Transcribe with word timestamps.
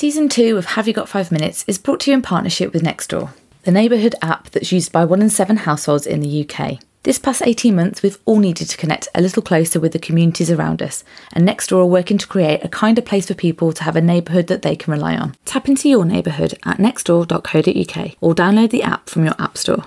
Season 0.00 0.30
2 0.30 0.56
of 0.56 0.64
Have 0.64 0.88
You 0.88 0.94
Got 0.94 1.10
5 1.10 1.30
Minutes 1.30 1.62
is 1.68 1.76
brought 1.76 2.00
to 2.00 2.10
you 2.10 2.14
in 2.14 2.22
partnership 2.22 2.72
with 2.72 2.82
Nextdoor, 2.82 3.34
the 3.64 3.70
neighbourhood 3.70 4.14
app 4.22 4.48
that's 4.48 4.72
used 4.72 4.92
by 4.92 5.04
one 5.04 5.20
in 5.20 5.28
seven 5.28 5.58
households 5.58 6.06
in 6.06 6.20
the 6.20 6.48
UK. 6.48 6.78
This 7.02 7.18
past 7.18 7.42
18 7.44 7.76
months, 7.76 8.02
we've 8.02 8.16
all 8.24 8.38
needed 8.38 8.70
to 8.70 8.78
connect 8.78 9.08
a 9.14 9.20
little 9.20 9.42
closer 9.42 9.78
with 9.78 9.92
the 9.92 9.98
communities 9.98 10.50
around 10.50 10.80
us, 10.80 11.04
and 11.34 11.46
Nextdoor 11.46 11.80
are 11.80 11.84
working 11.84 12.16
to 12.16 12.26
create 12.26 12.64
a 12.64 12.68
kinder 12.70 13.02
place 13.02 13.26
for 13.26 13.34
people 13.34 13.74
to 13.74 13.84
have 13.84 13.94
a 13.94 14.00
neighbourhood 14.00 14.46
that 14.46 14.62
they 14.62 14.74
can 14.74 14.90
rely 14.90 15.18
on. 15.18 15.36
Tap 15.44 15.68
into 15.68 15.90
your 15.90 16.06
neighbourhood 16.06 16.54
at 16.64 16.78
nextdoor.co.uk 16.78 18.16
or 18.22 18.34
download 18.34 18.70
the 18.70 18.82
app 18.82 19.10
from 19.10 19.26
your 19.26 19.34
app 19.38 19.58
store. 19.58 19.84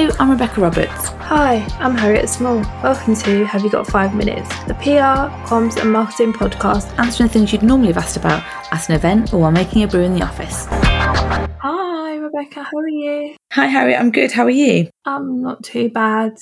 Hello, 0.00 0.16
I'm 0.18 0.30
Rebecca 0.30 0.62
Roberts. 0.62 1.08
Hi, 1.08 1.56
I'm 1.78 1.94
Harriet 1.94 2.30
Small. 2.30 2.60
Welcome 2.82 3.14
to 3.16 3.44
Have 3.44 3.62
You 3.62 3.68
Got 3.68 3.86
Five 3.86 4.14
Minutes, 4.14 4.48
the 4.64 4.72
PR, 4.72 5.28
comms, 5.46 5.78
and 5.78 5.92
marketing 5.92 6.32
podcast. 6.32 6.98
Answering 6.98 7.28
things 7.28 7.52
you'd 7.52 7.62
normally 7.62 7.88
have 7.88 7.98
asked 7.98 8.16
about 8.16 8.42
at 8.72 8.88
an 8.88 8.94
event 8.94 9.34
or 9.34 9.40
while 9.40 9.52
making 9.52 9.82
a 9.82 9.86
brew 9.86 10.00
in 10.00 10.14
the 10.14 10.22
office. 10.22 10.64
Hi, 10.70 12.16
Rebecca, 12.16 12.62
how 12.62 12.78
are 12.78 12.88
you? 12.88 13.36
Hi, 13.52 13.66
Harriet, 13.66 14.00
I'm 14.00 14.10
good. 14.10 14.32
How 14.32 14.44
are 14.44 14.48
you? 14.48 14.88
I'm 15.04 15.42
not 15.42 15.62
too 15.64 15.90
bad. 15.90 16.38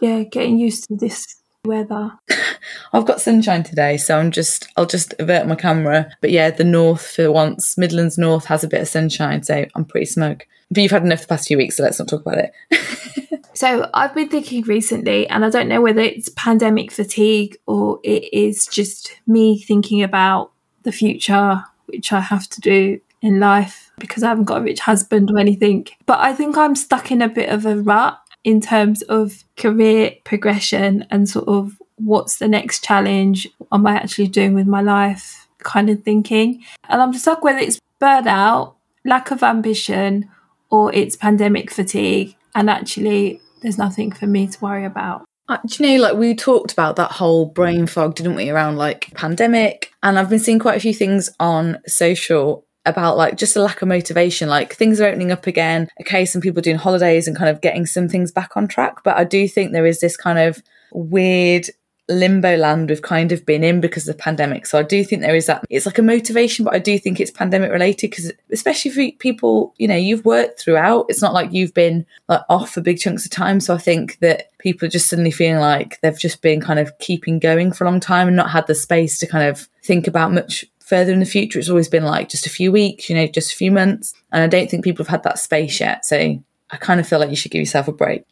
Yeah, 0.00 0.22
getting 0.22 0.60
used 0.60 0.84
to 0.84 0.94
this 0.94 1.26
weather. 1.64 2.12
I've 2.92 3.06
got 3.06 3.20
sunshine 3.20 3.64
today, 3.64 3.96
so 3.96 4.16
I'm 4.16 4.30
just 4.30 4.68
I'll 4.76 4.86
just 4.86 5.12
avert 5.18 5.48
my 5.48 5.56
camera. 5.56 6.08
But 6.20 6.30
yeah, 6.30 6.50
the 6.50 6.62
north 6.62 7.04
for 7.16 7.32
once, 7.32 7.76
Midlands 7.76 8.16
North 8.16 8.44
has 8.44 8.62
a 8.62 8.68
bit 8.68 8.80
of 8.80 8.86
sunshine, 8.86 9.42
so 9.42 9.66
I'm 9.74 9.86
pretty 9.86 10.06
smug. 10.06 10.44
But 10.72 10.82
you've 10.82 10.90
had 10.90 11.04
enough 11.04 11.22
the 11.22 11.28
past 11.28 11.48
few 11.48 11.56
weeks, 11.56 11.76
so 11.76 11.82
let's 11.82 11.98
not 11.98 12.08
talk 12.08 12.22
about 12.22 12.38
it. 12.38 13.44
so 13.54 13.90
I've 13.92 14.14
been 14.14 14.28
thinking 14.28 14.62
recently, 14.62 15.28
and 15.28 15.44
I 15.44 15.50
don't 15.50 15.68
know 15.68 15.80
whether 15.80 16.00
it's 16.00 16.30
pandemic 16.30 16.90
fatigue 16.90 17.56
or 17.66 18.00
it 18.02 18.32
is 18.32 18.66
just 18.66 19.14
me 19.26 19.58
thinking 19.58 20.02
about 20.02 20.52
the 20.82 20.92
future, 20.92 21.62
which 21.86 22.12
I 22.12 22.20
have 22.20 22.48
to 22.50 22.60
do 22.60 23.00
in 23.20 23.38
life 23.38 23.92
because 23.98 24.22
I 24.22 24.30
haven't 24.30 24.44
got 24.44 24.62
a 24.62 24.64
rich 24.64 24.80
husband 24.80 25.30
or 25.30 25.38
anything. 25.38 25.86
But 26.06 26.20
I 26.20 26.32
think 26.32 26.56
I'm 26.56 26.74
stuck 26.74 27.10
in 27.10 27.22
a 27.22 27.28
bit 27.28 27.50
of 27.50 27.66
a 27.66 27.76
rut 27.76 28.18
in 28.44 28.60
terms 28.60 29.02
of 29.02 29.44
career 29.56 30.16
progression 30.24 31.06
and 31.10 31.28
sort 31.28 31.46
of 31.48 31.80
what's 31.96 32.38
the 32.38 32.48
next 32.48 32.82
challenge 32.82 33.46
am 33.70 33.86
I 33.86 33.94
actually 33.94 34.26
doing 34.26 34.54
with 34.54 34.66
my 34.66 34.80
life 34.80 35.48
kind 35.58 35.88
of 35.88 36.02
thinking. 36.02 36.64
And 36.88 37.00
I'm 37.00 37.14
stuck 37.14 37.44
whether 37.44 37.58
it's 37.58 37.80
burnout, 38.00 38.74
lack 39.04 39.30
of 39.30 39.42
ambition, 39.42 40.28
or 40.72 40.92
it's 40.92 41.14
pandemic 41.14 41.70
fatigue. 41.70 42.34
And 42.56 42.68
actually, 42.68 43.40
there's 43.60 43.78
nothing 43.78 44.10
for 44.10 44.26
me 44.26 44.48
to 44.48 44.60
worry 44.60 44.84
about. 44.84 45.24
Uh, 45.48 45.58
do 45.66 45.84
you 45.84 45.98
know, 45.98 46.02
like 46.02 46.16
we 46.16 46.34
talked 46.34 46.72
about 46.72 46.96
that 46.96 47.12
whole 47.12 47.46
brain 47.46 47.86
fog, 47.86 48.14
didn't 48.14 48.34
we, 48.34 48.50
around 48.50 48.76
like 48.76 49.12
pandemic? 49.14 49.92
And 50.02 50.18
I've 50.18 50.30
been 50.30 50.38
seeing 50.38 50.58
quite 50.58 50.76
a 50.76 50.80
few 50.80 50.94
things 50.94 51.30
on 51.38 51.78
social 51.86 52.64
about 52.86 53.16
like 53.16 53.36
just 53.36 53.54
a 53.54 53.62
lack 53.62 53.82
of 53.82 53.88
motivation. 53.88 54.48
Like 54.48 54.74
things 54.74 55.00
are 55.00 55.06
opening 55.06 55.30
up 55.30 55.46
again. 55.46 55.88
Okay, 56.00 56.24
some 56.24 56.40
people 56.40 56.62
doing 56.62 56.78
holidays 56.78 57.28
and 57.28 57.36
kind 57.36 57.50
of 57.50 57.60
getting 57.60 57.86
some 57.86 58.08
things 58.08 58.32
back 58.32 58.56
on 58.56 58.66
track. 58.66 59.04
But 59.04 59.16
I 59.18 59.24
do 59.24 59.46
think 59.46 59.72
there 59.72 59.86
is 59.86 60.00
this 60.00 60.16
kind 60.16 60.38
of 60.38 60.62
weird 60.92 61.68
limbo 62.08 62.56
land 62.56 62.88
we've 62.88 63.02
kind 63.02 63.32
of 63.32 63.46
been 63.46 63.62
in 63.62 63.80
because 63.80 64.08
of 64.08 64.16
the 64.16 64.22
pandemic. 64.22 64.66
So 64.66 64.78
I 64.78 64.82
do 64.82 65.04
think 65.04 65.22
there 65.22 65.36
is 65.36 65.46
that 65.46 65.64
it's 65.70 65.86
like 65.86 65.98
a 65.98 66.02
motivation, 66.02 66.64
but 66.64 66.74
I 66.74 66.78
do 66.78 66.98
think 66.98 67.20
it's 67.20 67.30
pandemic 67.30 67.70
related 67.70 68.10
because 68.10 68.32
especially 68.50 68.90
for 68.90 69.18
people, 69.18 69.74
you 69.78 69.86
know, 69.86 69.96
you've 69.96 70.24
worked 70.24 70.60
throughout. 70.60 71.06
It's 71.08 71.22
not 71.22 71.34
like 71.34 71.52
you've 71.52 71.74
been 71.74 72.04
like 72.28 72.42
off 72.48 72.72
for 72.72 72.80
big 72.80 72.98
chunks 72.98 73.24
of 73.24 73.30
time. 73.30 73.60
So 73.60 73.74
I 73.74 73.78
think 73.78 74.18
that 74.20 74.50
people 74.58 74.86
are 74.86 74.90
just 74.90 75.08
suddenly 75.08 75.30
feeling 75.30 75.60
like 75.60 76.00
they've 76.00 76.18
just 76.18 76.42
been 76.42 76.60
kind 76.60 76.78
of 76.78 76.96
keeping 76.98 77.38
going 77.38 77.72
for 77.72 77.84
a 77.84 77.90
long 77.90 78.00
time 78.00 78.28
and 78.28 78.36
not 78.36 78.50
had 78.50 78.66
the 78.66 78.74
space 78.74 79.18
to 79.20 79.26
kind 79.26 79.48
of 79.48 79.68
think 79.82 80.06
about 80.06 80.32
much 80.32 80.64
further 80.80 81.12
in 81.12 81.20
the 81.20 81.26
future. 81.26 81.58
It's 81.58 81.70
always 81.70 81.88
been 81.88 82.04
like 82.04 82.28
just 82.28 82.46
a 82.46 82.50
few 82.50 82.72
weeks, 82.72 83.08
you 83.08 83.14
know, 83.14 83.26
just 83.26 83.52
a 83.52 83.56
few 83.56 83.70
months. 83.70 84.12
And 84.32 84.42
I 84.42 84.46
don't 84.48 84.70
think 84.70 84.84
people 84.84 85.04
have 85.04 85.10
had 85.10 85.22
that 85.22 85.38
space 85.38 85.80
yet. 85.80 86.04
So 86.04 86.16
I 86.18 86.76
kind 86.78 87.00
of 87.00 87.08
feel 87.08 87.18
like 87.20 87.30
you 87.30 87.36
should 87.36 87.52
give 87.52 87.60
yourself 87.60 87.88
a 87.88 87.92
break. 87.92 88.24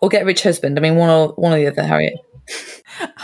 Or 0.00 0.08
get 0.08 0.22
a 0.22 0.24
rich 0.24 0.42
husband. 0.42 0.76
I 0.76 0.82
mean, 0.82 0.96
one 0.96 1.10
or 1.10 1.28
one 1.34 1.52
or 1.52 1.58
the 1.58 1.68
other, 1.68 1.84
Harriet. 1.84 2.18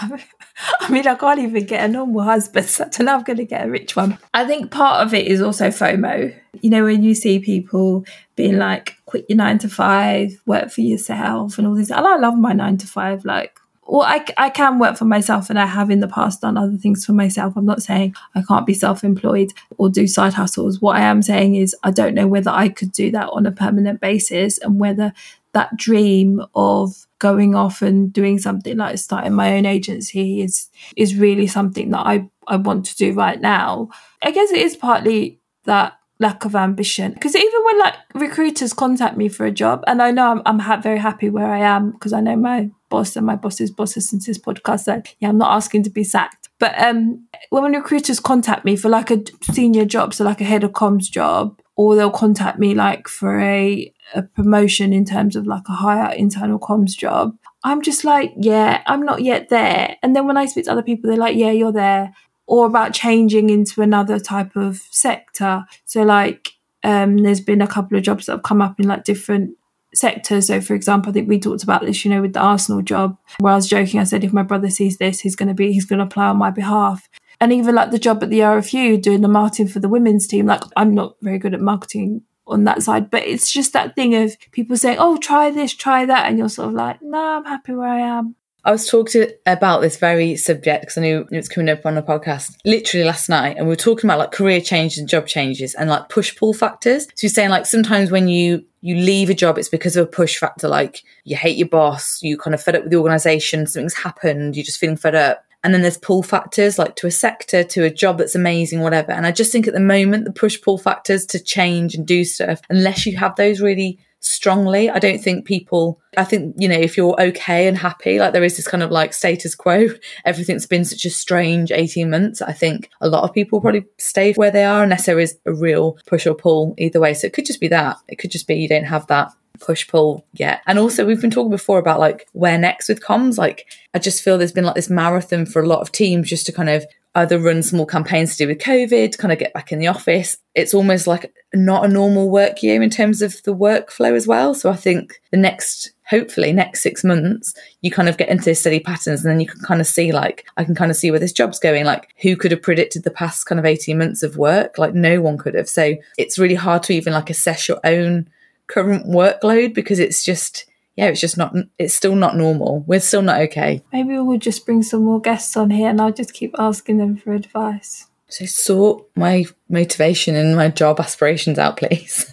I 0.80 0.90
mean, 0.90 1.06
I 1.06 1.14
can't 1.14 1.38
even 1.38 1.64
get 1.66 1.84
a 1.84 1.88
normal 1.88 2.22
husband, 2.22 2.66
so 2.66 2.84
I 2.84 3.12
am 3.12 3.22
going 3.22 3.36
to 3.36 3.44
get 3.44 3.66
a 3.66 3.70
rich 3.70 3.96
one. 3.96 4.18
I 4.34 4.44
think 4.44 4.70
part 4.70 5.06
of 5.06 5.14
it 5.14 5.26
is 5.26 5.40
also 5.40 5.68
FOMO. 5.68 6.34
You 6.60 6.70
know, 6.70 6.84
when 6.84 7.02
you 7.02 7.14
see 7.14 7.38
people 7.38 8.04
being 8.36 8.58
like, 8.58 8.96
quit 9.06 9.26
your 9.28 9.36
nine 9.36 9.58
to 9.58 9.68
five, 9.68 10.40
work 10.46 10.70
for 10.70 10.80
yourself, 10.80 11.58
and 11.58 11.66
all 11.66 11.74
this. 11.74 11.90
And 11.90 12.06
I 12.06 12.16
love 12.16 12.36
my 12.36 12.52
nine 12.52 12.76
to 12.78 12.86
five. 12.86 13.24
Like, 13.24 13.58
well, 13.86 14.02
I, 14.02 14.24
I 14.36 14.50
can 14.50 14.78
work 14.78 14.96
for 14.96 15.04
myself, 15.04 15.48
and 15.48 15.58
I 15.58 15.66
have 15.66 15.90
in 15.90 16.00
the 16.00 16.08
past 16.08 16.40
done 16.40 16.56
other 16.56 16.76
things 16.76 17.04
for 17.04 17.12
myself. 17.12 17.56
I'm 17.56 17.64
not 17.64 17.82
saying 17.82 18.14
I 18.34 18.42
can't 18.42 18.66
be 18.66 18.74
self 18.74 19.04
employed 19.04 19.52
or 19.76 19.88
do 19.88 20.06
side 20.06 20.34
hustles. 20.34 20.80
What 20.80 20.96
I 20.96 21.02
am 21.02 21.22
saying 21.22 21.54
is, 21.54 21.74
I 21.82 21.90
don't 21.90 22.14
know 22.14 22.26
whether 22.26 22.50
I 22.50 22.68
could 22.68 22.92
do 22.92 23.10
that 23.12 23.28
on 23.30 23.46
a 23.46 23.52
permanent 23.52 24.00
basis 24.00 24.58
and 24.58 24.78
whether 24.80 25.12
that 25.58 25.76
dream 25.76 26.40
of 26.54 27.04
going 27.18 27.56
off 27.56 27.82
and 27.82 28.12
doing 28.12 28.38
something 28.38 28.76
like 28.76 28.96
starting 28.96 29.32
my 29.32 29.56
own 29.56 29.66
agency 29.66 30.40
is 30.40 30.68
is 30.96 31.16
really 31.16 31.48
something 31.48 31.90
that 31.90 32.06
I, 32.06 32.28
I 32.46 32.54
want 32.54 32.86
to 32.86 32.96
do 32.96 33.12
right 33.12 33.40
now. 33.40 33.88
I 34.22 34.30
guess 34.30 34.52
it 34.52 34.60
is 34.60 34.76
partly 34.76 35.40
that 35.64 35.94
lack 36.20 36.44
of 36.44 36.54
ambition 36.54 37.12
because 37.12 37.34
even 37.34 37.64
when 37.64 37.78
like 37.80 37.94
recruiters 38.14 38.72
contact 38.72 39.16
me 39.16 39.28
for 39.28 39.46
a 39.46 39.52
job 39.52 39.82
and 39.88 40.00
I 40.00 40.12
know 40.12 40.30
I'm, 40.30 40.42
I'm 40.46 40.58
ha- 40.60 40.80
very 40.80 40.98
happy 40.98 41.28
where 41.28 41.52
I 41.52 41.58
am 41.58 41.90
because 41.92 42.12
I 42.12 42.20
know 42.20 42.36
my 42.36 42.70
boss 42.88 43.16
and 43.16 43.26
my 43.26 43.36
boss's 43.36 43.70
boss 43.70 43.94
since 43.94 44.26
this 44.26 44.38
podcast 44.38 44.80
said 44.80 45.08
yeah 45.20 45.28
I'm 45.28 45.38
not 45.38 45.54
asking 45.54 45.84
to 45.84 45.90
be 45.90 46.02
sacked 46.02 46.48
but 46.58 46.76
um 46.80 47.24
when 47.50 47.72
recruiters 47.72 48.18
contact 48.18 48.64
me 48.64 48.74
for 48.74 48.88
like 48.88 49.12
a 49.12 49.22
senior 49.42 49.84
job 49.84 50.12
so 50.12 50.24
like 50.24 50.40
a 50.40 50.44
head 50.44 50.64
of 50.64 50.72
comms 50.72 51.08
job 51.08 51.60
or 51.76 51.94
they'll 51.94 52.10
contact 52.10 52.58
me 52.58 52.74
like 52.74 53.06
for 53.06 53.38
a 53.40 53.92
a 54.14 54.22
promotion 54.22 54.92
in 54.92 55.04
terms 55.04 55.36
of 55.36 55.46
like 55.46 55.68
a 55.68 55.72
higher 55.72 56.12
internal 56.14 56.58
comms 56.58 56.96
job, 56.96 57.36
I'm 57.64 57.82
just 57.82 58.04
like, 58.04 58.32
yeah, 58.36 58.82
I'm 58.86 59.02
not 59.04 59.22
yet 59.22 59.48
there. 59.48 59.96
And 60.02 60.14
then 60.14 60.26
when 60.26 60.36
I 60.36 60.46
speak 60.46 60.64
to 60.66 60.72
other 60.72 60.82
people, 60.82 61.10
they're 61.10 61.18
like, 61.18 61.36
yeah, 61.36 61.50
you're 61.50 61.72
there. 61.72 62.14
Or 62.46 62.66
about 62.66 62.94
changing 62.94 63.50
into 63.50 63.82
another 63.82 64.18
type 64.18 64.56
of 64.56 64.78
sector. 64.90 65.64
So 65.84 66.02
like, 66.02 66.52
um, 66.82 67.18
there's 67.18 67.40
been 67.40 67.60
a 67.60 67.66
couple 67.66 67.98
of 67.98 68.04
jobs 68.04 68.26
that 68.26 68.32
have 68.32 68.42
come 68.42 68.62
up 68.62 68.80
in 68.80 68.88
like 68.88 69.04
different 69.04 69.56
sectors. 69.94 70.46
So, 70.46 70.60
for 70.60 70.74
example, 70.74 71.10
I 71.10 71.12
think 71.12 71.28
we 71.28 71.38
talked 71.38 71.62
about 71.62 71.84
this, 71.84 72.04
you 72.04 72.10
know, 72.10 72.22
with 72.22 72.32
the 72.32 72.40
Arsenal 72.40 72.82
job, 72.82 73.18
where 73.38 73.52
I 73.52 73.56
was 73.56 73.68
joking. 73.68 74.00
I 74.00 74.04
said, 74.04 74.24
if 74.24 74.32
my 74.32 74.42
brother 74.42 74.70
sees 74.70 74.98
this, 74.98 75.20
he's 75.20 75.36
going 75.36 75.48
to 75.48 75.54
be, 75.54 75.72
he's 75.72 75.84
going 75.84 75.98
to 75.98 76.04
apply 76.04 76.26
on 76.26 76.38
my 76.38 76.50
behalf. 76.50 77.08
And 77.40 77.52
even 77.52 77.74
like 77.74 77.90
the 77.90 77.98
job 77.98 78.22
at 78.22 78.30
the 78.30 78.40
RFU 78.40 79.00
doing 79.00 79.20
the 79.20 79.28
marketing 79.28 79.68
for 79.68 79.78
the 79.80 79.88
women's 79.88 80.26
team, 80.26 80.46
like 80.46 80.62
I'm 80.76 80.94
not 80.94 81.16
very 81.22 81.38
good 81.38 81.54
at 81.54 81.60
marketing 81.60 82.22
on 82.48 82.64
that 82.64 82.82
side. 82.82 83.10
But 83.10 83.24
it's 83.24 83.52
just 83.52 83.72
that 83.72 83.94
thing 83.94 84.14
of 84.14 84.36
people 84.52 84.76
saying, 84.76 84.98
"Oh, 84.98 85.16
try 85.16 85.50
this, 85.50 85.74
try 85.74 86.04
that," 86.06 86.26
and 86.26 86.38
you're 86.38 86.48
sort 86.48 86.68
of 86.68 86.74
like, 86.74 87.02
"No, 87.02 87.18
I'm 87.18 87.44
happy 87.44 87.74
where 87.74 87.88
I 87.88 88.00
am." 88.00 88.34
I 88.64 88.72
was 88.72 88.86
talking 88.86 89.26
about 89.46 89.80
this 89.80 89.96
very 89.96 90.36
subject 90.36 90.82
because 90.82 90.98
I 90.98 91.00
knew 91.00 91.26
it 91.30 91.36
was 91.36 91.48
coming 91.48 91.70
up 91.70 91.86
on 91.86 91.94
the 91.94 92.02
podcast 92.02 92.56
literally 92.64 93.06
last 93.06 93.28
night, 93.28 93.56
and 93.56 93.66
we 93.66 93.72
were 93.72 93.76
talking 93.76 94.08
about 94.08 94.18
like 94.18 94.32
career 94.32 94.60
changes 94.60 94.98
and 94.98 95.08
job 95.08 95.26
changes 95.26 95.74
and 95.74 95.88
like 95.88 96.08
push 96.08 96.36
pull 96.36 96.52
factors. 96.52 97.04
So 97.04 97.10
you're 97.22 97.30
saying 97.30 97.50
like 97.50 97.66
sometimes 97.66 98.10
when 98.10 98.28
you 98.28 98.64
you 98.80 98.96
leave 98.96 99.30
a 99.30 99.34
job, 99.34 99.58
it's 99.58 99.68
because 99.68 99.96
of 99.96 100.04
a 100.04 100.10
push 100.10 100.36
factor, 100.36 100.68
like 100.68 101.02
you 101.24 101.36
hate 101.36 101.56
your 101.56 101.68
boss, 101.68 102.22
you 102.22 102.36
kind 102.36 102.54
of 102.54 102.62
fed 102.62 102.76
up 102.76 102.82
with 102.82 102.90
the 102.90 102.98
organization, 102.98 103.66
something's 103.66 103.94
happened, 103.94 104.54
you're 104.54 104.64
just 104.64 104.78
feeling 104.78 104.96
fed 104.96 105.14
up. 105.14 105.44
And 105.64 105.74
then 105.74 105.82
there's 105.82 105.98
pull 105.98 106.22
factors 106.22 106.78
like 106.78 106.94
to 106.96 107.06
a 107.06 107.10
sector, 107.10 107.64
to 107.64 107.84
a 107.84 107.90
job 107.90 108.18
that's 108.18 108.34
amazing, 108.34 108.80
whatever. 108.80 109.12
And 109.12 109.26
I 109.26 109.32
just 109.32 109.50
think 109.50 109.66
at 109.66 109.74
the 109.74 109.80
moment, 109.80 110.24
the 110.24 110.32
push 110.32 110.60
pull 110.60 110.78
factors 110.78 111.26
to 111.26 111.42
change 111.42 111.94
and 111.94 112.06
do 112.06 112.24
stuff, 112.24 112.60
unless 112.70 113.06
you 113.06 113.16
have 113.16 113.34
those 113.36 113.60
really 113.60 113.98
strongly, 114.20 114.90
I 114.90 114.98
don't 114.98 115.20
think 115.20 115.46
people, 115.46 116.00
I 116.16 116.24
think, 116.24 116.56
you 116.58 116.68
know, 116.68 116.78
if 116.78 116.96
you're 116.96 117.20
okay 117.20 117.68
and 117.68 117.76
happy, 117.76 118.18
like 118.18 118.32
there 118.32 118.44
is 118.44 118.56
this 118.56 118.66
kind 118.66 118.82
of 118.82 118.90
like 118.90 119.12
status 119.12 119.54
quo, 119.54 119.88
everything's 120.24 120.66
been 120.66 120.84
such 120.84 121.04
a 121.04 121.10
strange 121.10 121.70
18 121.70 122.10
months. 122.10 122.42
I 122.42 122.52
think 122.52 122.90
a 123.00 123.08
lot 123.08 123.24
of 123.24 123.32
people 123.32 123.60
probably 123.60 123.86
stay 123.98 124.32
where 124.34 124.50
they 124.50 124.64
are 124.64 124.82
unless 124.82 125.06
there 125.06 125.20
is 125.20 125.38
a 125.46 125.52
real 125.52 125.98
push 126.06 126.26
or 126.26 126.34
pull 126.34 126.74
either 126.78 127.00
way. 127.00 127.14
So 127.14 127.26
it 127.26 127.32
could 127.32 127.46
just 127.46 127.60
be 127.60 127.68
that. 127.68 127.98
It 128.08 128.16
could 128.16 128.30
just 128.30 128.46
be 128.46 128.56
you 128.56 128.68
don't 128.68 128.84
have 128.84 129.06
that 129.06 129.32
push 129.60 129.86
pull 129.88 130.24
yet. 130.32 130.60
And 130.66 130.78
also, 130.78 131.06
we've 131.06 131.20
been 131.20 131.30
talking 131.30 131.50
before 131.50 131.78
about 131.78 132.00
like 132.00 132.26
where 132.32 132.58
next 132.58 132.88
with 132.88 133.00
comms. 133.00 133.38
Like, 133.38 133.66
I 133.94 133.98
just 133.98 134.22
feel 134.22 134.38
there's 134.38 134.52
been 134.52 134.64
like 134.64 134.74
this 134.74 134.90
marathon 134.90 135.46
for 135.46 135.62
a 135.62 135.66
lot 135.66 135.80
of 135.80 135.92
teams 135.92 136.28
just 136.28 136.46
to 136.46 136.52
kind 136.52 136.68
of 136.68 136.84
either 137.14 137.38
run 137.38 137.62
small 137.62 137.86
campaigns 137.86 138.32
to 138.32 138.44
do 138.44 138.48
with 138.48 138.58
COVID, 138.58 139.18
kind 139.18 139.32
of 139.32 139.38
get 139.38 139.52
back 139.52 139.72
in 139.72 139.78
the 139.78 139.86
office. 139.86 140.36
It's 140.54 140.74
almost 140.74 141.06
like 141.06 141.32
not 141.54 141.84
a 141.84 141.88
normal 141.88 142.30
work 142.30 142.62
year 142.62 142.82
in 142.82 142.90
terms 142.90 143.22
of 143.22 143.42
the 143.42 143.54
workflow 143.54 144.14
as 144.14 144.26
well. 144.26 144.54
So 144.54 144.70
I 144.70 144.76
think 144.76 145.20
the 145.30 145.36
next, 145.36 145.92
hopefully, 146.08 146.52
next 146.52 146.82
six 146.82 147.02
months, 147.02 147.54
you 147.80 147.90
kind 147.90 148.08
of 148.08 148.18
get 148.18 148.28
into 148.28 148.54
steady 148.54 148.80
patterns 148.80 149.24
and 149.24 149.32
then 149.32 149.40
you 149.40 149.46
can 149.46 149.60
kind 149.60 149.80
of 149.80 149.86
see, 149.86 150.12
like, 150.12 150.46
I 150.56 150.64
can 150.64 150.74
kind 150.74 150.90
of 150.90 150.96
see 150.96 151.10
where 151.10 151.20
this 151.20 151.32
job's 151.32 151.58
going. 151.58 151.84
Like, 151.84 152.14
who 152.20 152.36
could 152.36 152.52
have 152.52 152.62
predicted 152.62 153.04
the 153.04 153.10
past 153.10 153.46
kind 153.46 153.58
of 153.58 153.64
18 153.64 153.98
months 153.98 154.22
of 154.22 154.36
work? 154.36 154.78
Like, 154.78 154.94
no 154.94 155.20
one 155.20 155.38
could 155.38 155.54
have. 155.54 155.68
So 155.68 155.96
it's 156.18 156.38
really 156.38 156.54
hard 156.54 156.82
to 156.84 156.92
even 156.92 157.12
like 157.14 157.30
assess 157.30 157.68
your 157.68 157.80
own 157.84 158.28
current 158.68 159.06
workload 159.06 159.74
because 159.74 159.98
it's 159.98 160.24
just 160.24 160.68
yeah, 160.98 161.06
it's 161.06 161.20
just 161.20 161.38
not, 161.38 161.54
it's 161.78 161.94
still 161.94 162.16
not 162.16 162.36
normal. 162.36 162.82
We're 162.88 162.98
still 162.98 163.22
not 163.22 163.40
okay. 163.42 163.84
Maybe 163.92 164.18
we'll 164.18 164.36
just 164.36 164.66
bring 164.66 164.82
some 164.82 165.04
more 165.04 165.20
guests 165.20 165.56
on 165.56 165.70
here 165.70 165.90
and 165.90 166.00
I'll 166.00 166.12
just 166.12 166.34
keep 166.34 166.56
asking 166.58 166.98
them 166.98 167.16
for 167.16 167.34
advice. 167.34 168.08
So 168.26 168.46
sort 168.46 169.06
my 169.14 169.44
motivation 169.68 170.34
and 170.34 170.56
my 170.56 170.70
job 170.70 170.98
aspirations 170.98 171.56
out, 171.56 171.76
please. 171.76 172.28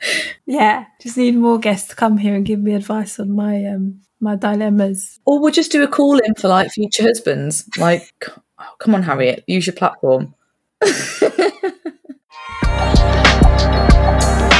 yeah, 0.46 0.84
just 1.00 1.16
need 1.16 1.36
more 1.36 1.58
guests 1.58 1.88
to 1.88 1.96
come 1.96 2.18
here 2.18 2.34
and 2.34 2.44
give 2.44 2.60
me 2.60 2.74
advice 2.74 3.18
on 3.18 3.34
my 3.34 3.64
um 3.64 4.02
my 4.20 4.36
dilemmas. 4.36 5.18
Or 5.24 5.40
we'll 5.40 5.50
just 5.50 5.72
do 5.72 5.82
a 5.82 5.88
call 5.88 6.18
in 6.18 6.34
for 6.34 6.48
like 6.48 6.70
future 6.70 7.04
husbands. 7.04 7.66
Like, 7.78 8.12
oh, 8.28 8.74
come 8.78 8.94
on, 8.94 9.04
Harriet, 9.04 9.42
use 9.46 9.66
your 9.66 9.74
platform. 9.74 10.34